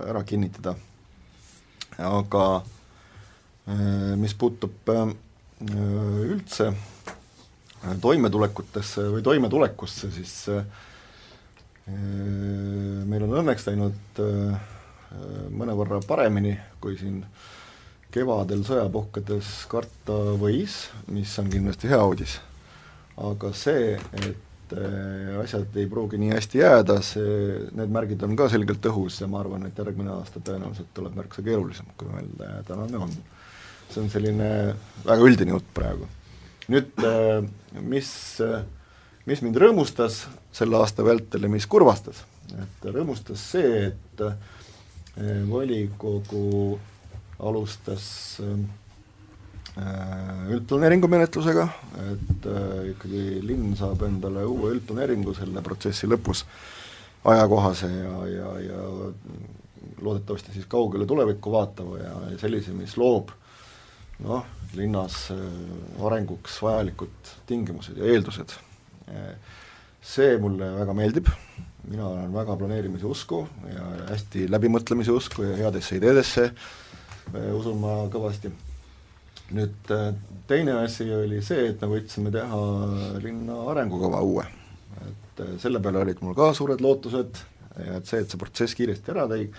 [0.06, 0.76] ära kinnitada.
[1.98, 2.44] aga
[4.20, 4.92] mis puutub
[5.66, 6.68] üldse
[8.00, 10.62] toimetulekutesse või toimetulekusse, siis äh,
[13.08, 14.70] meil on õnneks läinud äh,
[15.52, 17.20] mõnevõrra paremini, kui siin
[18.12, 22.38] kevadel sõjapuhkedes karta võis, mis on kindlasti hea uudis.
[23.16, 28.48] aga see, et äh, asjad ei pruugi nii hästi jääda, see, need märgid on ka
[28.52, 33.06] selgelt õhus ja ma arvan, et järgmine aasta tõenäoliselt tuleb märksa keerulisem, kui meil tänane
[33.08, 33.20] on.
[33.92, 34.48] see on selline
[35.04, 36.06] väga üldine jutt praegu
[36.70, 37.42] nüüd äh,
[37.82, 38.10] mis,
[38.44, 38.62] äh,
[39.26, 42.22] mis mind rõõmustas selle aasta vältel ja mis kurvastas,
[42.52, 44.36] et rõõmustas see, et äh,
[45.48, 46.78] volikogu
[47.42, 48.04] alustas
[50.52, 51.64] üldplaneeringu menetlusega,
[52.12, 52.46] et
[52.92, 56.44] ikkagi linn saab endale uue üldplaneeringu selle protsessi lõpus
[57.24, 58.82] ajakohase ja, ja, ja
[60.04, 63.32] loodetavasti siis kaugele tulevikku vaatava ja sellise, mis loob
[64.20, 64.44] noh,
[64.76, 68.54] linnas äh, arenguks vajalikud tingimused ja eeldused.
[69.08, 69.34] Äh,
[70.02, 71.28] see mulle väga meeldib,
[71.86, 78.02] mina olen väga planeerimise usku ja hästi läbimõtlemise usku ja headesse ideedesse äh, usun ma
[78.12, 78.52] kõvasti.
[79.52, 79.90] nüüd
[80.48, 82.60] teine asi oli see, et me võtsime teha
[83.20, 84.44] linna arengukava uue.
[85.02, 87.42] et selle peale olid mul ka suured lootused
[87.76, 89.50] ja et see, et see protsess kiiresti ära tegi,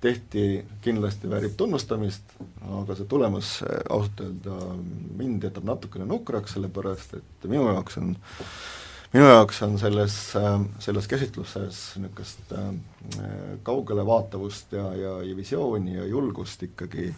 [0.00, 2.36] tehti, kindlasti väärib tunnustamist,
[2.80, 4.58] aga see tulemus eh, ausalt öelda
[5.18, 8.12] mind jätab natukene nukraks, sellepärast et minu jaoks on
[9.14, 10.50] minu jaoks on selles, eh,
[10.84, 12.68] selles käsitluses niisugust eh,
[13.66, 17.12] kaugele vaatavust ja, ja, ja visiooni ja julgust ikkagi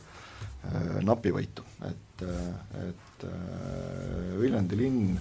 [1.05, 2.23] napivõitu, et,
[2.85, 3.23] et
[4.37, 5.15] Viljandi linn,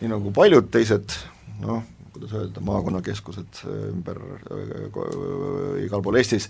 [0.00, 1.14] nii nagu paljud teised
[1.62, 1.80] noh,
[2.14, 4.20] kuidas öelda, maakonnakeskused ümber
[5.84, 6.48] igal pool Eestis,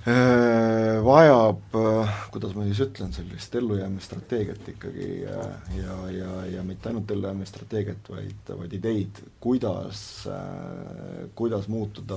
[0.00, 5.42] Äh, vajab, äh, kuidas ma siis ütlen, sellist ellujäämisstrateegiat ikkagi ja,
[5.76, 10.00] ja, ja, ja mitte ainult ellujäämisstrateegiat, vaid, vaid ideid, kuidas,
[10.32, 12.16] äh, kuidas muutuda,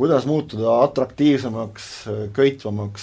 [0.00, 1.86] kuidas muutuda atraktiivsemaks,
[2.32, 3.02] köitvamaks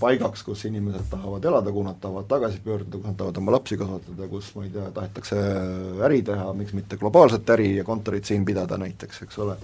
[0.00, 3.76] paigaks, kus inimesed tahavad elada, kuhu nad tahavad tagasi pöörduda, kus nad tahavad oma lapsi
[3.76, 5.42] kasvatada, kus ma ei tea, tahetakse
[6.08, 9.58] äri teha, miks mitte globaalset äri ja kontorit siin pidada näiteks, eks ole.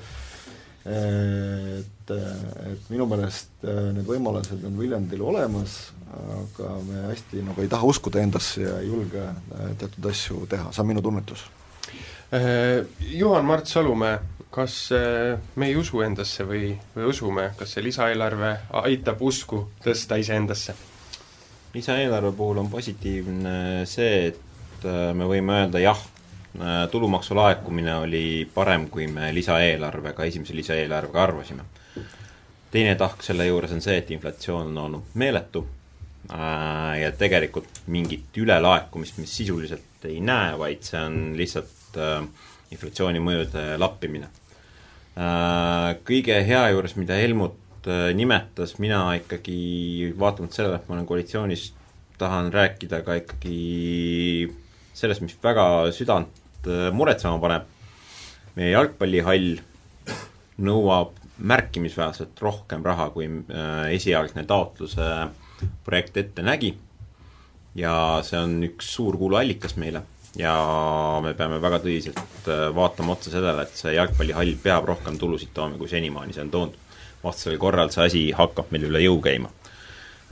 [0.85, 5.79] Et, et minu meelest need võimalused on Viljandil olemas,
[6.13, 9.25] aga me hästi nagu ei taha uskuda endasse ja ei julge
[9.81, 11.49] teatud asju teha, see on minu tunnetus.
[13.15, 18.53] Juhan-Mart Salumäe kas äh, me ei usu endasse või, või usume, kas see lisaeelarve
[18.85, 20.77] aitab usku tõsta iseendasse?
[21.75, 23.55] lisaeelarve puhul on positiivne
[23.91, 25.99] see, et äh, me võime öelda jah,
[26.55, 31.67] äh, tulumaksu laekumine oli parem, kui me lisaeelarvega, esimese lisaeelarvega arvasime.
[32.71, 35.67] teine tahk selle juures on see, et inflatsioon on olnud meeletu
[36.25, 41.99] ja tegelikult mingit ülelaekumist me sisuliselt ei näe, vaid see on lihtsalt
[42.73, 44.31] inflatsiooni mõjude lappimine
[45.15, 51.69] kõige hea juures, mida Helmut äh, nimetas, mina ikkagi, vaatamata sellele, et ma olen koalitsioonis,
[52.19, 54.51] tahan rääkida ka ikkagi
[54.95, 57.71] sellest, mis väga südant äh, muretsema paneb.
[58.55, 59.57] meie jalgpallihall
[60.63, 63.27] nõuab märkimisväärselt rohkem raha, kui
[63.91, 65.09] esialgne taotluse
[65.83, 66.77] projekt ette nägi.
[67.75, 70.05] ja see on üks suur kuluallikas meile
[70.39, 70.55] ja
[71.23, 75.79] me peame väga tõsiselt äh, vaatama otsa sellele, et see jalgpallihall peab rohkem tulusid tooma,
[75.79, 76.81] kui senimaani see on toonud.
[77.25, 79.53] vastasel korral see asi hakkab meil üle jõu käima.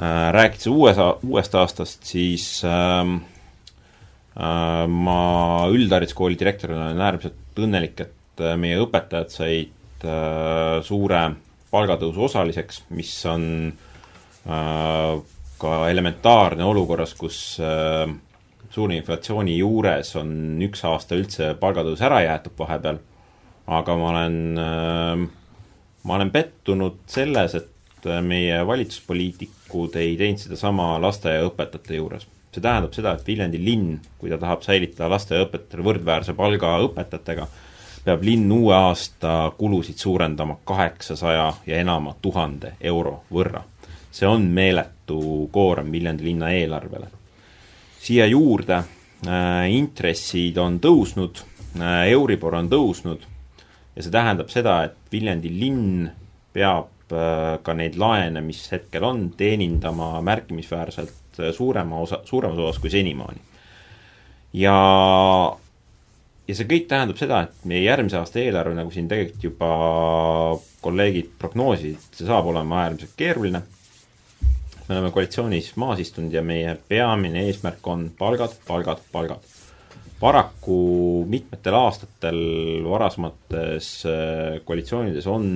[0.02, 3.20] Äh, rääkides uues, uuest aastast, siis ähm,
[4.36, 5.20] äh, ma
[5.70, 11.22] üldhariduskooli direktorina olen äärmiselt õnnelik, et äh, meie õpetajad said äh, suure
[11.72, 15.14] palgatõusu osaliseks, mis on äh,
[15.62, 18.10] ka elementaarne olukorras, kus äh,
[18.72, 20.32] suure inflatsiooni juures on
[20.64, 23.00] üks aasta üldse palgatõus ära jäetud vahepeal,
[23.68, 25.24] aga ma olen, äh,
[26.08, 27.68] ma olen pettunud selles, et
[28.24, 32.26] meie valitsuspoliitikud ei teinud sedasama lasteaiaõpetajate juures.
[32.52, 37.46] see tähendab seda, et Viljandi linn, kui ta tahab säilitada lasteaiaõpetajatele võrdväärse palga õpetajatega,
[38.04, 43.62] peab linn uue aasta kulusid suurendama kaheksasaja ja enama tuhande euro võrra.
[44.10, 47.21] see on meeletu koorem Viljandi linna eelarvele
[48.02, 48.82] siia juurde.
[49.22, 51.44] Äh, intressid on tõusnud
[51.78, 53.28] äh,, Euribor on tõusnud.
[53.94, 56.08] Ja see tähendab seda, et Viljandi linn
[56.54, 61.20] peab äh, ka neid laene, mis hetkel on, teenindama märkimisväärselt
[61.54, 63.38] suurema osa, suuremas osas kui senimaani.
[64.58, 64.74] ja,
[66.48, 69.70] ja see kõik tähendab seda, et meie järgmise aasta eelarve, nagu siin tegelikult juba
[70.82, 73.62] kolleegid prognoosisid, see saab olema äärmiselt keeruline
[74.92, 79.40] me oleme koalitsioonis maas istunud ja meie peamine eesmärk on palgad, palgad, palgad.
[80.20, 82.36] paraku mitmetel aastatel
[82.84, 85.46] varasemates äh, koalitsioonides on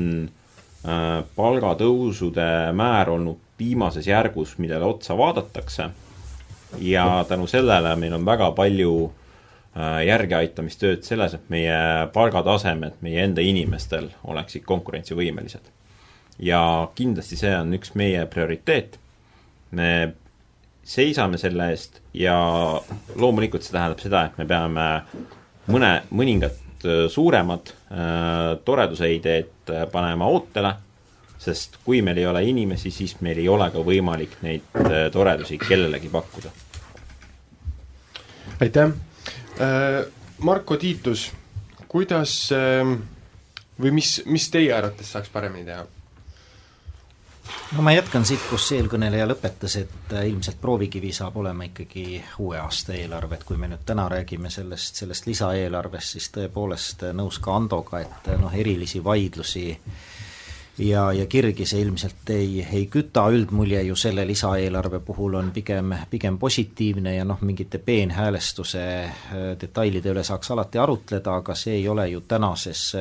[0.88, 5.90] äh, palgatõusude määr olnud viimases järgus, millele otsa vaadatakse
[6.80, 11.78] ja tänu sellele meil on väga palju äh, järgeaitamistööd selles, et meie
[12.12, 15.72] palgatasemed meie enda inimestel oleksid konkurentsivõimelised.
[16.38, 18.98] ja kindlasti see on üks meie prioriteet
[19.76, 19.90] me
[20.86, 22.36] seisame selle eest ja
[23.18, 24.86] loomulikult see tähendab seda, et me peame
[25.72, 26.54] mõne, mõningad
[26.86, 30.72] äh, suuremad äh, toreduse ideed äh, panema ootele,
[31.42, 34.78] sest kui meil ei ole inimesi, siis meil ei ole ka võimalik neid
[35.12, 36.54] toredusi kellelegi pakkuda.
[38.60, 38.94] aitäh
[39.60, 40.04] äh,!
[40.36, 41.30] Marko Tiitus,
[41.88, 42.50] kuidas
[43.80, 45.86] või mis, mis teie arvates saaks paremini teha?
[47.76, 52.58] No ma jätkan siit, kus eelkõneleja lõpetas, et äh, ilmselt proovikivi saab olema ikkagi uue
[52.62, 57.40] aasta eelarve, et kui me nüüd täna räägime sellest, sellest lisaeelarvest, siis tõepoolest äh, nõus
[57.42, 59.66] ka Andoga, et äh, noh, erilisi vaidlusi
[60.86, 65.94] ja, ja kirgi see ilmselt ei, ei küta, üldmulje ju selle lisaeelarve puhul on pigem,
[66.10, 68.84] pigem positiivne ja noh, mingite peenhäälestuse
[69.60, 72.92] detailide üle saaks alati arutleda, aga see ei ole ju tänases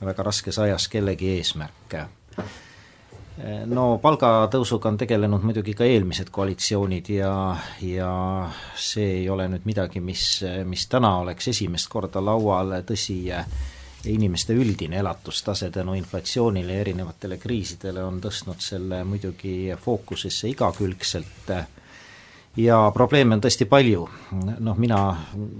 [0.00, 1.98] väga raskes ajas kellegi eesmärk
[3.70, 7.32] no palgatõusuga on tegelenud muidugi ka eelmised koalitsioonid ja,
[7.86, 8.12] ja
[8.74, 13.20] see ei ole nüüd midagi, mis, mis täna oleks esimest korda laual, tõsi,
[14.08, 21.52] inimeste üldine elatustase tänu inflatsioonile ja erinevatele kriisidele on tõstnud selle muidugi fookusesse igakülgselt
[22.56, 24.08] ja probleeme on tõesti palju.
[24.58, 24.98] noh, mina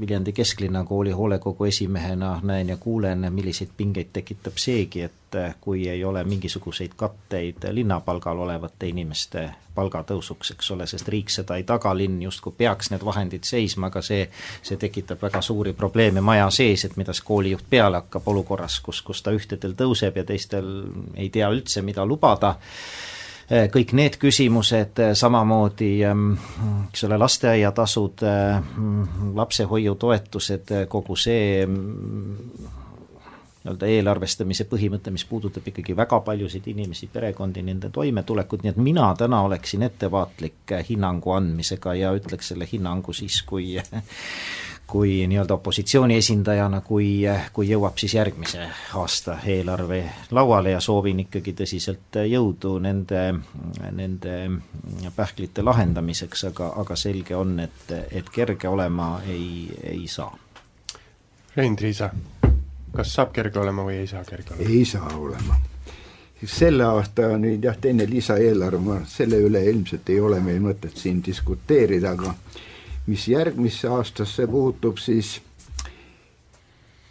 [0.01, 6.05] Viljandi kesklinna kooli hoolekogu esimehena näen ja kuulen, milliseid pingeid tekitab seegi, et kui ei
[6.05, 12.22] ole mingisuguseid katteid linnapalgal olevate inimeste palgatõusuks, eks ole, sest riik seda ei taga, linn
[12.22, 14.24] justkui peaks need vahendid seisma, aga see,
[14.62, 19.03] see tekitab väga suuri probleeme maja sees, et mida see koolijuht peale hakkab olukorras, kus,
[19.07, 20.72] kus ta ühtedel tõuseb ja teistel
[21.14, 22.57] ei tea üldse, mida lubada
[23.49, 26.32] kõik need küsimused, eh, samamoodi ehm,
[26.88, 28.74] eks ole, lasteaiatasud, eh,
[29.34, 32.34] lapsehoiutoetused, kogu see mm,
[33.64, 39.09] nii-öelda eelarvestamise põhimõte, mis puudutab ikkagi väga paljusid inimesi, perekondi, nende toimetulekut, nii et mina
[39.18, 43.76] täna oleksin ettevaatlik hinnangu andmisega ja ütleks selle hinnangu siis, kui
[44.89, 47.20] kui nii-öelda opositsiooni esindajana, kui,
[47.53, 48.64] kui jõuab siis järgmise
[48.97, 49.99] aasta eelarve
[50.32, 53.24] lauale ja soovin ikkagi tõsiselt jõudu nende,
[53.93, 54.36] nende
[55.16, 60.32] pähklite lahendamiseks, aga, aga selge on, et, et kerge olema ei, ei saa.
[61.57, 62.09] Rein Triisa,
[62.95, 64.70] kas saab kerge olema või ei saa kerge olema?
[64.70, 65.59] ei saa olema.
[66.45, 72.14] selle aasta nüüd jah, teine lisaeelarve, selle üle ilmselt ei ole meil mõtet siin diskuteerida,
[72.16, 72.32] aga
[73.09, 75.38] mis järgmisse aastasse puutub, siis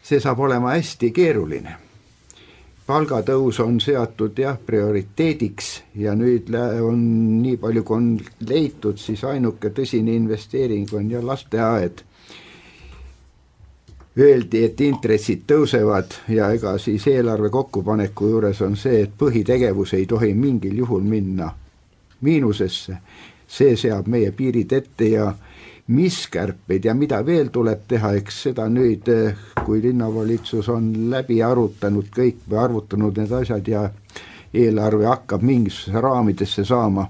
[0.03, 1.75] see saab olema hästi keeruline.
[2.87, 7.01] palgatõus on seatud jah, prioriteediks ja nüüd on
[7.41, 8.05] nii palju, kui on
[8.47, 12.05] leitud, siis ainuke tõsine investeering on ja lasteaed.
[14.17, 20.05] Öeldi, et intressid tõusevad ja ega siis eelarve kokkupaneku juures on see, et põhitegevus ei
[20.05, 21.51] tohi mingil juhul minna
[22.21, 22.97] miinusesse.
[23.47, 25.33] see seab meie piirid ette ja
[25.87, 29.35] mis kärpeid ja mida veel tuleb teha, eks seda nüüd, eh,
[29.65, 33.89] kui linnavalitsus on läbi arutanud kõik või arvutanud need asjad ja
[34.53, 37.07] eelarve hakkab mingisuguse raamidesse saama,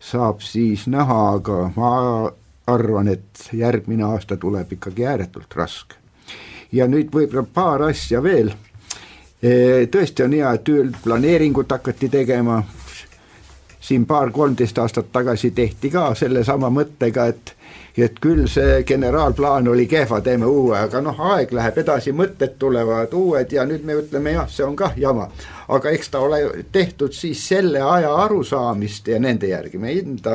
[0.00, 1.92] saab siis näha, aga ma
[2.66, 5.94] arvan, et järgmine aasta tuleb ikkagi ääretult raske.
[6.72, 8.52] ja nüüd võib-olla paar asja veel,
[9.42, 12.62] eh, tõesti on hea, et üldplaneeringut hakati tegema,
[13.80, 17.54] siin paar-kolmteist aastat tagasi tehti ka sellesama mõttega, et
[17.98, 23.12] et küll see generaalplaan oli kehva, teeme uue, aga noh, aeg läheb edasi, mõtted tulevad
[23.16, 25.28] uued ja nüüd me ütleme jah, see on kah jama.
[25.68, 30.30] aga eks ta ole tehtud siis selle aja arusaamist ja nende järgi, meie enda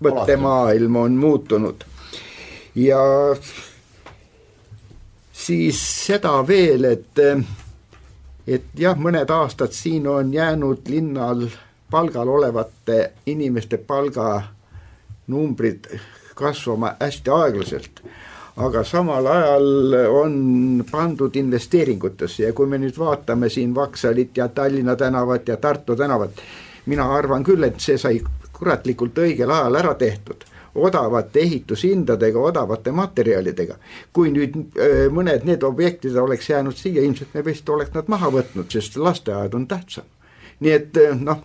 [0.00, 1.84] mõttemaailm on muutunud.
[2.74, 3.00] ja
[5.32, 7.18] siis seda veel, et,
[8.46, 11.48] et jah, mõned aastad siin on jäänud linnal
[11.90, 15.86] palgal olevate inimeste palganumbrid
[16.34, 18.00] kasvama hästi aeglaselt.
[18.56, 24.94] aga samal ajal on pandud investeeringutesse ja kui me nüüd vaatame siin Vaksalit ja Tallinna
[24.96, 26.30] tänavat ja Tartu tänavat,
[26.86, 28.20] mina arvan küll, et see sai
[28.52, 33.76] kuratlikult õigel ajal ära tehtud odavate ehitushindadega, odavate materjalidega.
[34.12, 38.30] kui nüüd öö, mõned need objektid oleks jäänud siia, ilmselt me vist oleks nad maha
[38.30, 40.04] võtnud, sest lasteaed on tähtsam.
[40.60, 41.42] nii et noh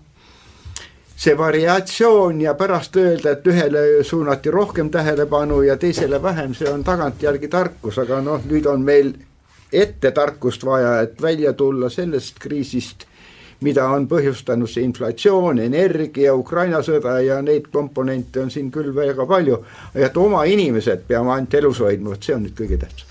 [1.20, 6.84] see variatsioon ja pärast öelda, et ühele suunati rohkem tähelepanu ja teisele vähem, see on
[6.84, 9.12] tagantjärgi tarkus, aga noh, nüüd on meil
[9.72, 13.04] ette tarkust vaja, et välja tulla sellest kriisist,
[13.68, 19.28] mida on põhjustanud see inflatsioon, energia, Ukraina sõda ja neid komponente on siin küll väga
[19.28, 19.60] palju.
[19.96, 23.09] et oma inimesed peame ainult elus hoidma, vot see on nüüd kõige tähtsam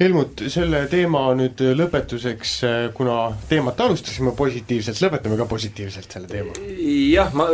[0.00, 2.54] Helmut, selle teema nüüd lõpetuseks,
[2.96, 3.16] kuna
[3.50, 6.54] teemat alustasime positiivselt, lõpetame ka positiivselt selle teema.
[7.12, 7.44] jah, ma,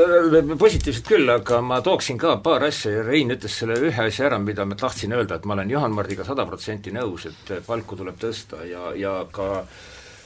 [0.55, 4.39] positiivselt küll, aga ma tooksin ka paar asja ja Rein ütles selle ühe asja ära,
[4.39, 8.23] mida ma tahtsin öelda, et ma olen Juhan Mardiga sada protsenti nõus, et palku tuleb
[8.23, 9.67] tõsta ja, ja ka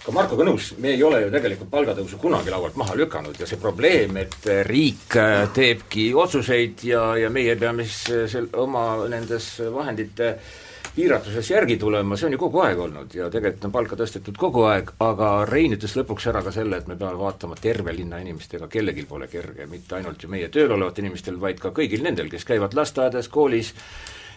[0.05, 3.61] ka Markoga nõus, me ei ole ju tegelikult palgatõusu kunagi laualt maha lükanud ja see
[3.61, 5.17] probleem, et riik
[5.57, 10.59] teebki otsuseid ja, ja meie peame siis sel-, oma nendes vahendite äh,
[10.95, 14.65] piiratuses järgi tulema, see on ju kogu aeg olnud ja tegelikult on palka tõstetud kogu
[14.71, 18.69] aeg, aga Rein ütles lõpuks ära ka selle, et me peame vaatama terve linna inimestega,
[18.71, 22.49] kellelgi pole kerge, mitte ainult ju meie tööl olevatel inimestel, vaid ka kõigil nendel, kes
[22.49, 23.75] käivad lasteaias, koolis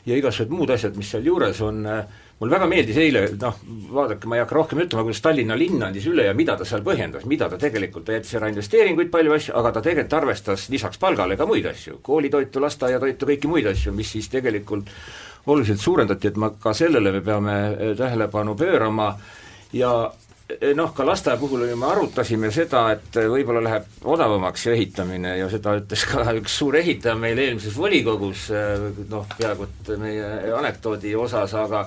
[0.06, 1.84] ja igasugused muud asjad, mis sealjuures on,
[2.40, 3.60] mul väga meeldis eile, noh,
[3.96, 6.84] vaadake, ma ei hakka rohkem ütlema, kuidas Tallinna linn andis üle ja mida ta seal
[6.86, 11.00] põhjendas, mida ta tegelikult, ta jättis ära investeeringuid, palju asju, aga ta tegelikult arvestas lisaks
[11.00, 14.92] palgale ka muid asju, koolitoitu, lasteaiatoitu, kõiki muid asju, mis siis tegelikult
[15.48, 19.10] oluliselt suurendati, et ma, ka sellele me peame eh, tähelepanu pöörama.
[19.74, 19.92] Ja
[20.50, 25.50] eh, noh, ka lasteaia puhul me arutasime seda, et võib-olla läheb odavamaks see ehitamine ja
[25.52, 31.16] seda ütles ka üks suur ehitaja meil eelmises volikogus, eh, noh, peaaegu et meie anekdoodi
[31.20, 31.86] osas, aga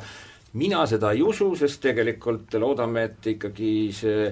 [0.56, 4.30] mina seda ei usu, sest tegelikult loodame, et ikkagi see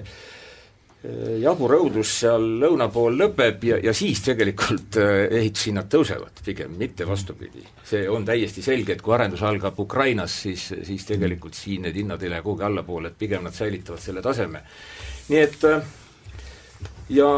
[1.41, 7.65] jabur õudus seal lõuna pool lõpeb ja, ja siis tegelikult ehitushinnad tõusevad pigem, mitte vastupidi.
[7.85, 12.23] see on täiesti selge, et kui arendus algab Ukrainas, siis, siis tegelikult siin need hinnad
[12.23, 14.63] ei lähe kuhugi allapoole, et pigem nad säilitavad selle taseme.
[15.29, 15.69] nii et
[17.09, 17.29] ja,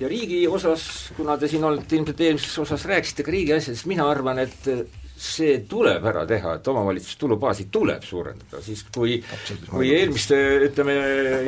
[0.00, 4.08] ja riigi osas, kuna te siin olete ilmselt eelmises osas rääkisite ka riigi asjadest, mina
[4.10, 4.68] arvan, et
[5.20, 9.18] see tuleb ära teha, et omavalitsuse tulubaasi tuleb suurendada, siis kui
[9.68, 10.38] kui eelmiste,
[10.70, 10.94] ütleme,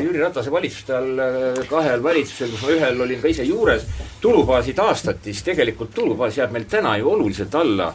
[0.03, 1.23] Jüri Ratase valitsuste all
[1.71, 3.87] kahel valitsusel, kus ma ühel olin ka ise juures,
[4.21, 7.93] tulubaasi taastati, siis tegelikult tulubaas jääb meil täna ju oluliselt alla.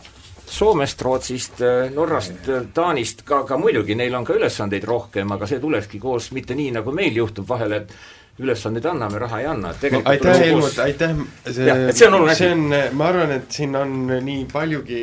[0.48, 1.60] Soomest, Rootsist,
[1.92, 6.56] Norrast, Taanist, ka, ka muidugi neil on ka ülesandeid rohkem, aga see tulekski koos mitte
[6.56, 7.92] nii, nagu meil juhtub vahel, et
[8.40, 11.20] ülesandeid anname, raha ei anna, et tegelikult aitäh, Helmut, aitäh,
[11.52, 12.66] see, see on see on,
[12.96, 15.02] ma arvan, et siin on nii paljugi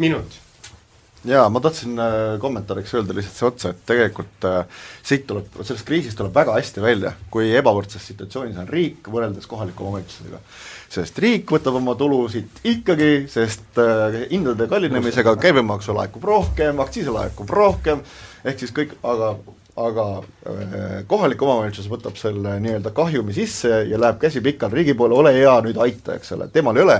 [0.00, 0.40] minut
[1.24, 5.86] jaa, ma tahtsin äh, kommentaariks öelda lihtsalt see otsa, et tegelikult äh, siit tuleb, sellest
[5.88, 10.40] kriisist tuleb väga hästi välja, kui ebavõrdses situatsioonis on riik võrreldes kohaliku omavalitsusega.
[10.90, 17.50] sest riik võtab oma tulusid ikkagi, sest äh, hindade kallinemisega käibemaksu laekub rohkem, aktsiisi laekub
[17.52, 18.04] rohkem,
[18.44, 19.34] ehk siis kõik, aga
[19.86, 25.16] aga äh, kohalik omavalitsus võtab selle nii-öelda kahjumi sisse ja läheb käsi pikal riigi poole,
[25.16, 26.98] ole hea, nüüd aita, eks ole, temal ei ole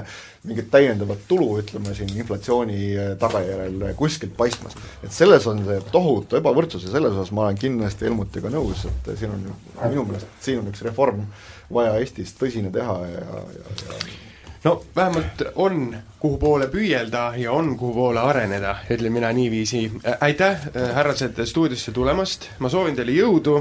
[0.49, 4.77] mingit täiendavat tulu, ütleme siin inflatsiooni äh, tagajärjel kuskilt paistmas.
[5.05, 9.13] et selles on see tohutu ebavõrdsus ja selles osas ma olen kindlasti Helmutiga nõus, et
[9.21, 9.47] siin on
[9.85, 11.27] minu meelest, siin on üks reform
[11.71, 14.30] vaja Eestis tõsine teha ja, ja, ja
[14.65, 19.85] no vähemalt on, kuhu poole püüelda ja on, kuhu poole areneda, ütlen mina niiviisi.
[20.21, 23.61] aitäh, härrased, stuudiosse tulemast, ma soovin teile jõudu,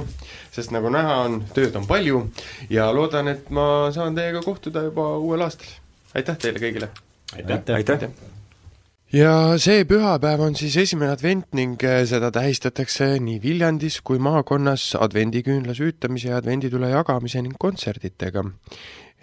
[0.52, 2.26] sest nagu näha on, tööd on palju
[2.70, 5.72] ja loodan, et ma saan teiega kohtuda juba uuel aastal.
[6.16, 6.91] aitäh teile kõigile!
[7.36, 8.10] aitäh, aitäh, aitäh.!
[9.14, 15.74] ja see pühapäev on siis esimene advent ning seda tähistatakse nii Viljandis kui maakonnas advendiküünla
[15.74, 18.43] süütamise ja advenditule jagamise ning kontsertidega.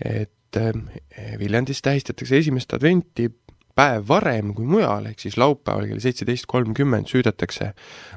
[0.04, 3.30] et et Viljandis tähistatakse esimest adventi
[3.76, 7.72] päev varem kui mujal, ehk siis laupäeval kell seitseteist kolmkümmend süüdatakse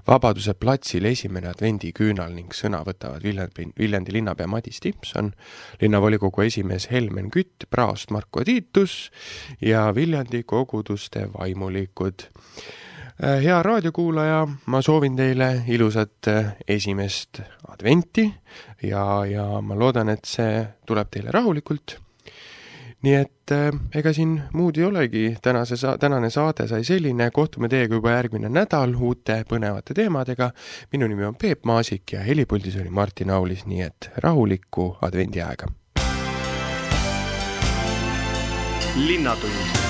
[0.07, 5.33] Vabaduse platsil esimene advendiküünal ning sõna võtavad Viljandi, Viljandi linnapea Madis Timpson,
[5.81, 9.09] linnavolikogu esimees Helmen Kütt, praost Marko Tiitus
[9.61, 12.29] ja Viljandi koguduste vaimulikud.
[13.19, 16.31] hea raadiokuulaja, ma soovin teile ilusat
[16.67, 18.29] esimest adventi
[18.83, 21.99] ja, ja ma loodan, et see tuleb teile rahulikult
[23.05, 27.69] nii et äh, ega siin muud ei olegi, tänase sa-, tänane saade sai selline, kohtume
[27.71, 30.51] teiega juba järgmine nädal uute põnevate teemadega,
[30.91, 35.71] minu nimi on Peep Maasik ja helipuldis oli Martin Aulis, nii et rahulikku advendiaega!
[38.99, 39.88] linnatund